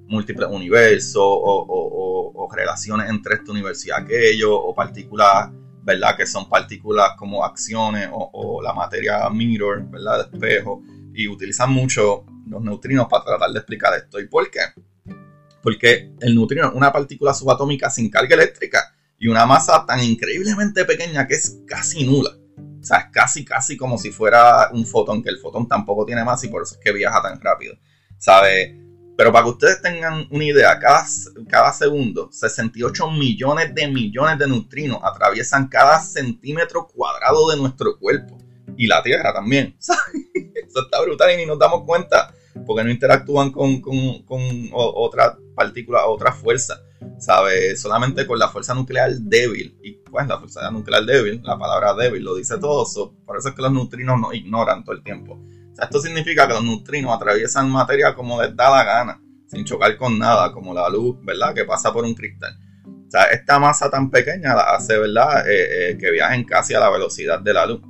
múltiples 0.07 0.49
universos 0.51 1.23
o, 1.23 2.49
relaciones 2.57 3.11
entre 3.11 3.35
esta 3.35 3.53
universidad 3.53 3.99
y 3.99 4.05
aquello, 4.05 4.57
o 4.57 4.75
partículas, 4.75 5.51
¿verdad? 5.83 6.17
Que 6.17 6.25
son 6.25 6.49
partículas 6.49 7.11
como 7.19 7.45
acciones 7.45 8.09
o, 8.13 8.63
la 8.63 8.73
materia 8.73 9.29
mirror, 9.29 9.91
¿verdad? 9.91 10.31
De 10.31 10.39
espejo. 10.39 10.83
Y 11.13 11.29
utilizan 11.29 11.71
mucho 11.71 12.25
los 12.47 12.63
neutrinos 12.63 13.07
para 13.09 13.25
tratar 13.25 13.51
de 13.51 13.59
explicar 13.59 13.95
esto. 13.95 14.21
¿Y 14.21 14.29
por 14.29 14.51
qué? 14.51 14.61
Porque 15.63 16.13
el 16.21 16.35
neutrino 16.35 16.69
es 16.69 16.75
una 16.75 16.93
partícula 16.93 17.33
subatómica 17.33 17.91
sin 17.91 18.11
carga 18.11 18.35
eléctrica 18.35 18.95
y 19.19 19.29
una 19.29 19.47
masa 19.47 19.85
tan 19.87 20.03
increíblemente 20.03 20.85
pequeña 20.85 21.27
que 21.27 21.35
es 21.35 21.61
casi 21.67 22.05
nula. 22.05 22.31
O 22.59 22.85
sea, 22.87 22.99
es 22.99 23.07
casi, 23.13 23.45
casi 23.45 23.77
como 23.77 23.97
si 23.97 24.11
fuera 24.11 24.71
un 24.73 24.87
fotón, 24.87 25.23
que 25.23 25.31
el 25.31 25.39
fotón 25.39 25.67
tampoco 25.67 26.05
tiene 26.05 26.23
masa 26.25 26.47
y 26.47 26.51
por 26.51 26.63
eso 26.63 26.75
es 26.75 26.81
que 26.81 26.93
viaja 26.93 27.23
tan 27.23 27.41
rápido. 27.41 27.75
¿Sabe? 28.19 28.79
Pero 29.17 29.33
para 29.33 29.45
que 29.45 29.51
ustedes 29.51 29.81
tengan 29.81 30.27
una 30.31 30.45
idea, 30.45 30.79
cada, 30.79 31.05
cada 31.49 31.73
segundo 31.73 32.31
68 32.33 33.11
millones 33.13 33.75
de 33.75 33.89
millones 33.89 34.39
de 34.39 34.49
neutrinos 34.49 34.99
atraviesan 35.03 35.69
cada 35.69 36.01
centímetro 36.01 36.89
cuadrado 36.89 37.51
de 37.51 37.57
nuestro 37.57 37.99
cuerpo. 37.99 38.39
Y 38.77 38.87
la 38.87 39.03
Tierra 39.03 39.33
también. 39.33 39.77
Eso 39.79 40.83
está 40.83 41.03
brutal 41.03 41.33
y 41.33 41.37
ni 41.39 41.47
nos 41.47 41.59
damos 41.59 41.85
cuenta 41.85 42.35
porque 42.67 42.85
no 42.85 42.91
interactúan 42.91 43.51
con, 43.51 43.81
con, 43.81 44.23
con 44.23 44.41
otra 44.73 45.37
partícula, 45.55 46.07
otra 46.07 46.33
fuerza. 46.33 46.81
¿Sabe? 47.19 47.77
Solamente 47.77 48.27
con 48.27 48.39
la 48.39 48.49
fuerza 48.49 48.75
nuclear 48.75 49.13
débil. 49.13 49.79
Y 49.83 49.93
pues 49.93 50.27
la 50.27 50.39
fuerza 50.39 50.71
nuclear 50.71 51.05
débil, 51.05 51.41
la 51.45 51.59
palabra 51.59 51.95
débil 51.95 52.23
lo 52.23 52.35
dice 52.35 52.59
todo. 52.59 52.87
por 53.25 53.37
eso 53.37 53.49
es 53.49 53.55
que 53.55 53.63
los 53.63 53.73
neutrinos 53.73 54.21
nos 54.21 54.35
ignoran 54.35 54.85
todo 54.85 54.95
el 54.95 55.03
tiempo 55.03 55.39
esto 55.83 56.01
significa 56.01 56.47
que 56.47 56.55
los 56.55 56.65
neutrinos 56.65 57.15
atraviesan 57.15 57.71
materia 57.71 58.15
como 58.15 58.41
les 58.41 58.55
da 58.55 58.71
la 58.71 58.85
gana, 58.85 59.21
sin 59.47 59.65
chocar 59.65 59.97
con 59.97 60.19
nada, 60.19 60.53
como 60.53 60.73
la 60.73 60.89
luz, 60.89 61.17
¿verdad? 61.23 61.55
Que 61.55 61.65
pasa 61.65 61.93
por 61.93 62.05
un 62.05 62.15
cristal. 62.15 62.57
O 62.87 63.11
sea, 63.11 63.25
esta 63.25 63.59
masa 63.59 63.91
tan 63.91 64.11
pequeña 64.11 64.55
la 64.55 64.75
hace, 64.75 64.99
¿verdad? 64.99 65.49
Eh, 65.49 65.91
eh, 65.91 65.99
que 65.99 66.11
viajen 66.11 66.45
casi 66.45 66.75
a 66.75 66.81
la 66.81 66.91
velocidad 66.91 67.41
de 67.41 67.53
la 67.53 67.67
luz. 67.67 67.81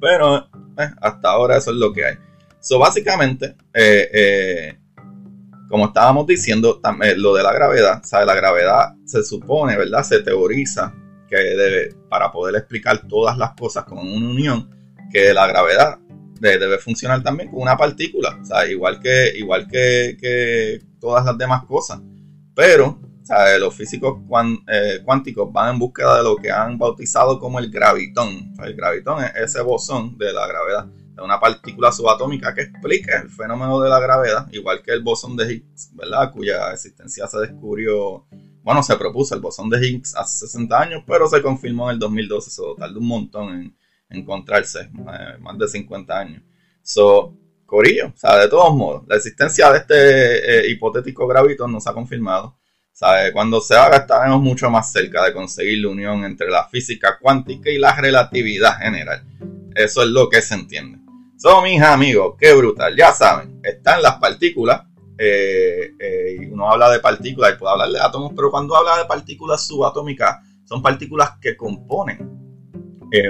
Pero 0.00 0.36
eh, 0.78 0.90
hasta 1.00 1.30
ahora 1.30 1.56
eso 1.56 1.70
es 1.70 1.76
lo 1.76 1.92
que 1.92 2.04
hay. 2.04 2.14
So, 2.60 2.78
básicamente, 2.78 3.56
como 5.68 5.86
estábamos 5.86 6.26
diciendo, 6.26 6.80
lo 7.16 7.34
de 7.34 7.42
la 7.42 7.52
gravedad. 7.52 8.02
La 8.12 8.34
gravedad 8.34 8.94
se 9.04 9.22
supone, 9.22 9.76
¿verdad? 9.76 10.02
Se 10.02 10.22
teoriza 10.22 10.94
que 11.28 11.36
debe, 11.36 11.94
para 12.08 12.30
poder 12.30 12.56
explicar 12.56 13.06
todas 13.08 13.36
las 13.36 13.52
cosas 13.52 13.84
con 13.84 13.98
una 13.98 14.28
unión, 14.28 14.70
que 15.10 15.34
la 15.34 15.46
gravedad 15.46 15.98
debe 16.40 16.78
funcionar 16.78 17.22
también 17.22 17.50
con 17.50 17.62
una 17.62 17.76
partícula, 17.76 18.38
igual 18.68 19.00
que, 19.00 19.32
igual 19.36 19.66
que, 19.68 20.80
todas 21.00 21.24
las 21.24 21.36
demás 21.38 21.64
cosas. 21.64 22.00
Pero 22.54 23.00
los 23.58 23.74
físicos 23.74 24.18
eh, 24.68 25.00
cuánticos 25.04 25.52
van 25.52 25.74
en 25.74 25.78
búsqueda 25.78 26.18
de 26.18 26.22
lo 26.24 26.36
que 26.36 26.50
han 26.50 26.78
bautizado 26.78 27.38
como 27.38 27.58
el 27.58 27.70
gravitón. 27.70 28.52
el 28.62 28.74
gravitón 28.74 29.24
es 29.24 29.32
ese 29.36 29.62
bosón 29.62 30.18
de 30.18 30.32
la 30.32 30.46
gravedad, 30.46 30.86
de 30.86 31.22
una 31.22 31.40
partícula 31.40 31.92
subatómica 31.92 32.54
que 32.54 32.62
explica 32.62 33.20
el 33.20 33.30
fenómeno 33.30 33.80
de 33.80 33.88
la 33.88 34.00
gravedad, 34.00 34.46
igual 34.52 34.82
que 34.82 34.92
el 34.92 35.02
bosón 35.02 35.36
de 35.36 35.54
Higgs, 35.54 35.90
¿verdad? 35.94 36.32
Cuya 36.32 36.72
existencia 36.72 37.26
se 37.26 37.38
descubrió, 37.38 38.26
bueno, 38.62 38.82
se 38.82 38.96
propuso 38.96 39.34
el 39.34 39.40
bosón 39.40 39.70
de 39.70 39.86
Higgs 39.86 40.14
hace 40.16 40.46
60 40.46 40.80
años, 40.80 41.04
pero 41.06 41.26
se 41.28 41.40
confirmó 41.40 41.88
en 41.90 41.94
el 41.94 41.98
2012, 42.00 42.50
eso 42.50 42.74
tardó 42.78 42.98
un 42.98 43.08
montón 43.08 43.54
en 43.54 43.76
encontrarse, 44.10 44.80
eh, 44.80 45.38
más 45.40 45.58
de 45.58 45.68
50 45.68 46.18
años. 46.18 46.42
So, 46.82 47.36
Corillo, 47.64 48.08
o 48.08 48.16
sea, 48.16 48.36
de 48.38 48.48
todos 48.48 48.74
modos, 48.74 49.04
la 49.08 49.16
existencia 49.16 49.72
de 49.72 49.78
este 49.78 50.58
eh, 50.58 50.70
hipotético 50.70 51.26
gravitón 51.26 51.72
no 51.72 51.80
se 51.80 51.88
ha 51.88 51.94
confirmado. 51.94 52.58
¿Sabe? 52.94 53.32
Cuando 53.32 53.60
se 53.60 53.74
haga 53.74 53.98
estaremos 53.98 54.40
mucho 54.40 54.70
más 54.70 54.90
cerca 54.90 55.24
de 55.24 55.34
conseguir 55.34 55.80
la 55.80 55.88
unión 55.88 56.24
entre 56.24 56.48
la 56.48 56.66
física 56.68 57.18
cuántica 57.20 57.68
y 57.68 57.78
la 57.78 57.94
relatividad 57.94 58.78
general. 58.78 59.22
Eso 59.74 60.02
es 60.02 60.08
lo 60.08 60.30
que 60.30 60.40
se 60.40 60.54
entiende. 60.54 60.98
So, 61.36 61.60
mis 61.60 61.82
amigos, 61.82 62.36
qué 62.38 62.54
brutal. 62.54 62.96
Ya 62.96 63.12
saben, 63.12 63.60
están 63.62 64.00
las 64.00 64.14
partículas. 64.14 64.82
Eh, 65.16 65.92
y 66.40 66.46
uno 66.46 66.70
habla 66.70 66.90
de 66.90 66.98
partículas 66.98 67.54
y 67.54 67.58
puede 67.58 67.72
hablar 67.72 67.88
de 67.90 68.00
átomos, 68.00 68.32
pero 68.34 68.50
cuando 68.50 68.76
habla 68.76 68.98
de 68.98 69.04
partículas 69.04 69.64
subatómicas, 69.64 70.38
son 70.64 70.82
partículas 70.82 71.32
que 71.40 71.56
componen 71.56 72.18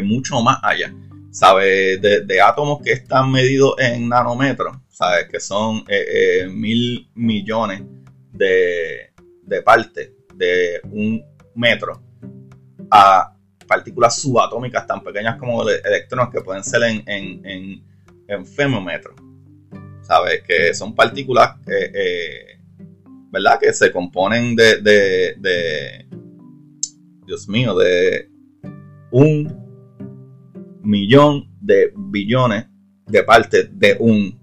mucho 0.03 0.40
más 0.40 0.59
allá. 0.62 0.94
¿Sabe? 1.31 1.98
De, 1.98 2.40
átomos 2.40 2.81
que 2.83 2.92
están 2.92 3.33
medidos 3.33 3.74
en 3.79 4.09
nanómetros, 4.09 4.77
¿sabes? 4.88 5.29
Que 5.29 5.40
son 5.40 5.85
eh, 5.88 6.05
eh, 6.09 6.46
mil 6.48 7.11
millones 7.14 7.83
de, 8.33 9.13
de 9.46 9.62
partes 9.62 10.11
de 10.35 10.80
un 10.90 11.22
metro 11.54 12.02
a 12.90 13.37
partículas 13.66 14.20
subatómicas 14.20 14.87
tan 14.87 15.02
pequeñas 15.02 15.38
como 15.38 15.68
electrones 15.68 16.28
que 16.33 16.40
pueden 16.40 16.64
ser 16.64 16.83
en, 16.83 17.02
en, 17.07 17.46
en. 17.46 17.85
¿Sabes? 20.02 20.42
Que 20.46 20.74
son 20.74 20.94
partículas 20.94 21.57
eh, 21.66 22.54
¿verdad? 23.35 23.59
Que 23.61 23.72
se 23.72 23.90
componen 23.90 24.54
de, 24.54 24.80
de, 24.80 25.35
de, 25.38 26.07
Dios 27.26 27.48
mío, 27.48 27.74
de 27.74 28.30
un 29.11 30.80
millón 30.83 31.50
de 31.61 31.92
billones 31.96 32.66
de 33.07 33.22
partes 33.24 33.68
de 33.76 33.96
un 33.98 34.40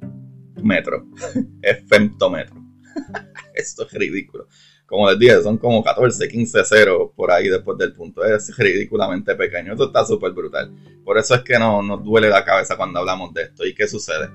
metro. 0.61 1.07
es 1.61 1.87
femtómetro. 1.87 2.61
Esto 3.53 3.85
es 3.85 3.93
ridículo. 3.93 4.47
Como 4.91 5.09
les 5.09 5.17
dije, 5.17 5.41
son 5.41 5.57
como 5.57 5.81
14, 5.81 6.27
15 6.27 6.65
ceros 6.65 7.11
por 7.15 7.31
ahí 7.31 7.47
después 7.47 7.77
del 7.77 7.93
punto. 7.93 8.25
Es 8.25 8.53
ridículamente 8.57 9.33
pequeño. 9.35 9.71
Esto 9.71 9.85
está 9.85 10.03
súper 10.03 10.33
brutal. 10.33 10.69
Por 11.05 11.17
eso 11.17 11.33
es 11.33 11.43
que 11.43 11.57
no, 11.57 11.81
nos 11.81 12.03
duele 12.03 12.27
la 12.27 12.43
cabeza 12.43 12.75
cuando 12.75 12.99
hablamos 12.99 13.33
de 13.33 13.43
esto. 13.43 13.65
¿Y 13.65 13.73
qué 13.73 13.87
sucede? 13.87 14.29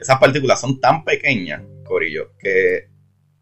Esas 0.00 0.18
partículas 0.18 0.62
son 0.62 0.80
tan 0.80 1.04
pequeñas, 1.04 1.60
Corillo, 1.84 2.32
que 2.38 2.88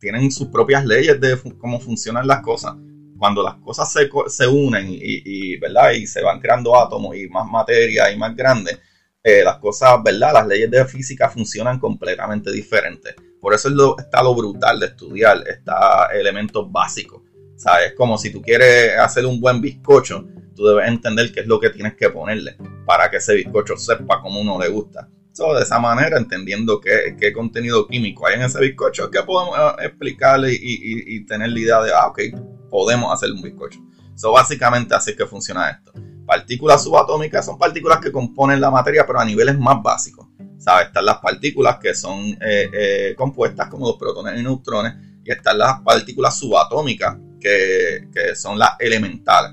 tienen 0.00 0.32
sus 0.32 0.48
propias 0.48 0.84
leyes 0.84 1.20
de 1.20 1.38
cómo 1.56 1.78
funcionan 1.78 2.26
las 2.26 2.40
cosas 2.40 2.74
cuando 3.16 3.44
las 3.44 3.54
cosas 3.54 3.92
se, 3.92 4.10
se 4.26 4.48
unen 4.48 4.88
y, 4.88 5.56
¿verdad? 5.58 5.92
y 5.92 6.04
se 6.04 6.20
van 6.20 6.40
creando 6.40 6.76
átomos 6.76 7.16
y 7.16 7.28
más 7.28 7.48
materia 7.48 8.10
y 8.10 8.18
más 8.18 8.34
grandes, 8.34 8.80
eh, 9.22 9.42
las 9.44 9.58
cosas, 9.58 10.02
¿verdad? 10.02 10.32
Las 10.34 10.46
leyes 10.48 10.70
de 10.70 10.84
física 10.84 11.30
funcionan 11.30 11.78
completamente 11.78 12.50
diferentes. 12.50 13.14
Por 13.46 13.54
eso 13.54 13.68
es 13.68 13.74
lo, 13.74 13.96
está 13.96 14.24
lo 14.24 14.34
brutal 14.34 14.80
de 14.80 14.86
estudiar 14.86 15.44
estos 15.46 15.76
elementos 16.12 16.66
básicos. 16.68 17.22
¿Sabes? 17.54 17.94
Como 17.96 18.18
si 18.18 18.32
tú 18.32 18.42
quieres 18.42 18.98
hacer 18.98 19.24
un 19.24 19.40
buen 19.40 19.60
bizcocho, 19.60 20.26
tú 20.56 20.66
debes 20.66 20.88
entender 20.88 21.30
qué 21.30 21.42
es 21.42 21.46
lo 21.46 21.60
que 21.60 21.70
tienes 21.70 21.94
que 21.94 22.10
ponerle 22.10 22.56
para 22.84 23.08
que 23.08 23.18
ese 23.18 23.36
bizcocho 23.36 23.76
sepa 23.76 24.20
como 24.20 24.40
uno 24.40 24.58
le 24.58 24.66
gusta. 24.68 25.08
So, 25.30 25.54
de 25.54 25.62
esa 25.62 25.78
manera, 25.78 26.18
entendiendo 26.18 26.80
qué, 26.80 27.16
qué, 27.16 27.32
contenido 27.32 27.86
químico 27.86 28.26
hay 28.26 28.34
en 28.34 28.42
ese 28.42 28.58
bizcocho, 28.58 29.12
que 29.12 29.22
podemos 29.22 29.56
eh, 29.56 29.86
explicarle 29.86 30.52
y, 30.52 31.14
y, 31.14 31.24
tener 31.24 31.50
la 31.50 31.60
idea 31.60 31.80
de, 31.82 31.92
ah, 31.92 32.08
ok, 32.08 32.20
podemos 32.68 33.12
hacer 33.12 33.30
un 33.30 33.42
bizcocho. 33.42 33.78
So, 34.16 34.32
básicamente 34.32 34.92
así 34.92 35.12
es 35.12 35.16
que 35.16 35.24
funciona 35.24 35.70
esto. 35.70 35.92
Partículas 36.26 36.82
subatómicas 36.82 37.46
son 37.46 37.58
partículas 37.58 38.00
que 38.00 38.10
componen 38.10 38.60
la 38.60 38.72
materia, 38.72 39.06
pero 39.06 39.20
a 39.20 39.24
niveles 39.24 39.56
más 39.56 39.80
básicos. 39.84 40.26
¿Sabes? 40.58 40.88
Están 40.88 41.04
las 41.04 41.18
partículas 41.18 41.78
que 41.78 41.94
son 41.94 42.26
eh, 42.40 42.70
eh, 42.72 43.14
compuestas 43.16 43.68
como 43.68 43.86
los 43.86 43.96
protones 43.96 44.38
y 44.38 44.42
neutrones, 44.42 44.94
y 45.24 45.30
están 45.30 45.58
las 45.58 45.80
partículas 45.80 46.38
subatómicas, 46.38 47.16
que, 47.40 48.08
que 48.12 48.34
son 48.34 48.58
las 48.58 48.70
elementales. 48.78 49.52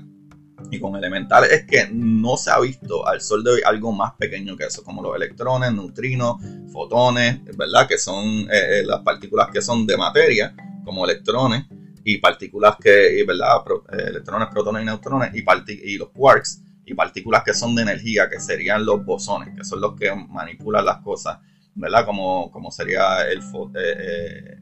Y 0.70 0.80
con 0.80 0.96
elementales 0.96 1.52
es 1.52 1.66
que 1.66 1.88
no 1.92 2.36
se 2.36 2.50
ha 2.50 2.58
visto 2.58 3.06
al 3.06 3.20
sol 3.20 3.44
de 3.44 3.50
hoy 3.50 3.60
algo 3.64 3.92
más 3.92 4.12
pequeño 4.14 4.56
que 4.56 4.64
eso, 4.64 4.82
como 4.82 5.02
los 5.02 5.14
electrones, 5.14 5.72
neutrinos, 5.72 6.36
fotones, 6.72 7.44
¿verdad? 7.56 7.86
Que 7.86 7.98
son 7.98 8.48
eh, 8.50 8.82
las 8.84 9.00
partículas 9.00 9.48
que 9.52 9.60
son 9.60 9.86
de 9.86 9.96
materia, 9.96 10.54
como 10.84 11.04
electrones, 11.04 11.66
y 12.04 12.18
partículas 12.18 12.76
que, 12.80 13.24
¿verdad? 13.26 13.62
electrones, 14.08 14.48
protones 14.48 14.82
y 14.82 14.86
neutrones, 14.86 15.30
y, 15.34 15.92
y 15.92 15.98
los 15.98 16.10
quarks, 16.10 16.62
y 16.86 16.94
partículas 16.94 17.42
que 17.44 17.54
son 17.54 17.74
de 17.74 17.82
energía, 17.82 18.28
que 18.28 18.40
serían 18.40 18.84
los 18.84 19.04
bosones, 19.04 19.54
que 19.56 19.64
son 19.64 19.80
los 19.80 19.96
que 19.96 20.14
manipulan 20.14 20.84
las 20.84 20.98
cosas, 20.98 21.38
¿verdad? 21.74 22.04
Como, 22.04 22.50
como 22.50 22.70
sería 22.70 23.26
el, 23.28 23.38
eh, 23.38 23.42
eh, 23.74 24.58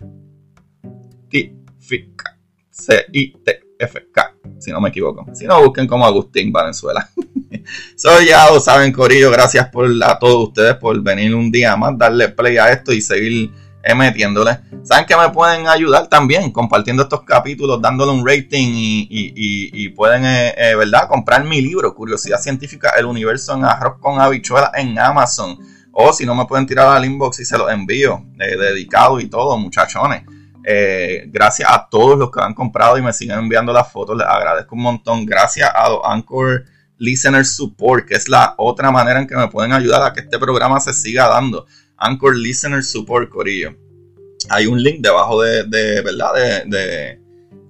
C-I-T. 2.70 3.67
FK, 3.78 4.20
si 4.58 4.70
no 4.70 4.80
me 4.80 4.88
equivoco. 4.88 5.26
Si 5.34 5.46
no, 5.46 5.62
busquen 5.62 5.86
como 5.86 6.04
Agustín 6.04 6.52
Valenzuela. 6.52 7.08
Soy 7.96 8.26
ya 8.26 8.50
lo 8.50 8.60
saben, 8.60 8.92
Corillo. 8.92 9.30
Gracias 9.30 9.68
por, 9.68 9.88
a 10.02 10.18
todos 10.18 10.48
ustedes 10.48 10.74
por 10.76 11.00
venir 11.02 11.34
un 11.34 11.50
día 11.50 11.76
más, 11.76 11.96
darle 11.96 12.28
play 12.28 12.56
a 12.56 12.72
esto 12.72 12.92
y 12.92 13.00
seguir 13.00 13.52
eh, 13.82 13.94
metiéndole. 13.94 14.58
Saben 14.82 15.06
que 15.06 15.16
me 15.16 15.30
pueden 15.30 15.68
ayudar 15.68 16.08
también 16.08 16.50
compartiendo 16.50 17.04
estos 17.04 17.22
capítulos, 17.22 17.80
dándole 17.80 18.12
un 18.12 18.26
rating 18.26 18.68
y, 18.70 19.88
pueden, 19.90 20.24
eh, 20.24 20.54
eh, 20.56 20.74
¿verdad?, 20.74 21.08
comprar 21.08 21.44
mi 21.44 21.60
libro, 21.60 21.94
Curiosidad 21.94 22.40
Científica, 22.40 22.90
El 22.98 23.06
Universo 23.06 23.54
en 23.54 23.64
Arroz 23.64 23.98
con 24.00 24.20
Habichuela 24.20 24.72
en 24.74 24.98
Amazon. 24.98 25.58
O 25.92 26.12
si 26.12 26.26
no, 26.26 26.34
me 26.34 26.46
pueden 26.46 26.66
tirar 26.66 26.88
al 26.88 27.04
inbox 27.04 27.40
y 27.40 27.44
se 27.44 27.58
los 27.58 27.70
envío, 27.70 28.24
dedicado 28.36 29.20
y 29.20 29.28
todo, 29.28 29.56
muchachones. 29.56 30.22
Eh, 30.70 31.24
gracias 31.28 31.66
a 31.72 31.88
todos 31.88 32.18
los 32.18 32.30
que 32.30 32.42
han 32.42 32.52
comprado 32.52 32.98
y 32.98 33.02
me 33.02 33.14
siguen 33.14 33.38
enviando 33.38 33.72
las 33.72 33.90
fotos. 33.90 34.18
Les 34.18 34.26
agradezco 34.26 34.74
un 34.74 34.82
montón. 34.82 35.24
Gracias 35.24 35.70
a 35.74 35.88
los 35.88 36.00
Anchor 36.04 36.66
Listener 36.98 37.46
Support, 37.46 38.04
que 38.04 38.16
es 38.16 38.28
la 38.28 38.52
otra 38.58 38.90
manera 38.90 39.18
en 39.18 39.26
que 39.26 39.34
me 39.34 39.48
pueden 39.48 39.72
ayudar 39.72 40.02
a 40.02 40.12
que 40.12 40.20
este 40.20 40.38
programa 40.38 40.78
se 40.78 40.92
siga 40.92 41.26
dando. 41.26 41.64
Anchor 41.96 42.36
Listener 42.36 42.84
Support, 42.84 43.30
Corillo. 43.30 43.74
Hay 44.50 44.66
un 44.66 44.82
link 44.82 45.00
debajo 45.00 45.40
de, 45.40 45.62
¿verdad? 46.02 46.34
De, 46.66 47.18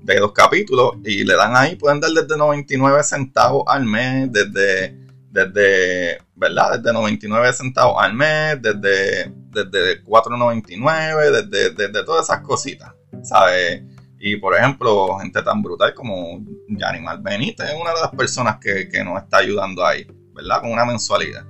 de, 0.03 0.19
los 0.19 0.33
capítulos 0.33 0.95
y 1.05 1.23
le 1.23 1.37
dan 1.37 1.55
ahí, 1.55 1.77
pueden 1.77 2.01
dar 2.01 2.11
desde 2.11 2.37
99 2.37 3.05
centavos 3.05 3.63
al 3.69 3.85
mes, 3.85 4.33
desde, 4.33 4.99
desde, 5.31 6.19
¿verdad? 6.35 6.79
Desde 6.79 6.93
99 6.93 7.53
centavos 7.53 8.03
al 8.03 8.15
mes, 8.15 8.61
desde 8.61 9.33
desde 9.65 10.05
4.99, 10.05 11.31
desde, 11.31 11.71
desde 11.71 12.05
todas 12.05 12.25
esas 12.25 12.41
cositas, 12.43 12.93
¿sabes? 13.23 13.83
Y 14.21 14.37
por 14.37 14.57
ejemplo, 14.57 15.19
gente 15.19 15.43
tan 15.43 15.63
brutal 15.63 15.95
como 15.95 16.45
Yanimal 16.69 17.21
Benítez 17.23 17.69
es 17.69 17.81
una 17.81 17.95
de 17.95 18.01
las 18.01 18.11
personas 18.11 18.59
que, 18.61 18.89
que, 18.89 19.05
nos 19.05 19.23
está 19.23 19.39
ayudando 19.39 19.87
ahí, 19.87 20.07
¿verdad? 20.35 20.61
Con 20.61 20.73
una 20.73 20.85
mensualidad. 20.85 21.45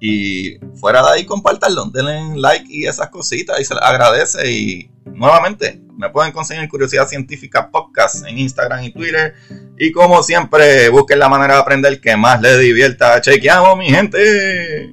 Y 0.00 0.58
fuera 0.76 1.02
de 1.02 1.10
ahí, 1.12 1.24
compártanlo, 1.24 1.86
denle 1.86 2.36
like 2.36 2.66
y 2.68 2.86
esas 2.86 3.08
cositas 3.08 3.60
y 3.60 3.64
se 3.64 3.74
les 3.74 3.82
agradece. 3.82 4.50
Y 4.50 4.90
nuevamente, 5.06 5.80
me 5.96 6.10
pueden 6.10 6.32
conseguir 6.32 6.68
Curiosidad 6.68 7.06
Científica 7.06 7.70
Podcast 7.70 8.26
en 8.26 8.38
Instagram 8.38 8.82
y 8.82 8.92
Twitter. 8.92 9.34
Y 9.78 9.92
como 9.92 10.22
siempre, 10.22 10.88
busquen 10.88 11.18
la 11.18 11.28
manera 11.28 11.54
de 11.54 11.60
aprender 11.60 12.00
que 12.00 12.16
más 12.16 12.40
les 12.40 12.58
divierta. 12.58 13.20
Chequeamos, 13.20 13.76
mi 13.78 13.86
gente. 13.90 14.92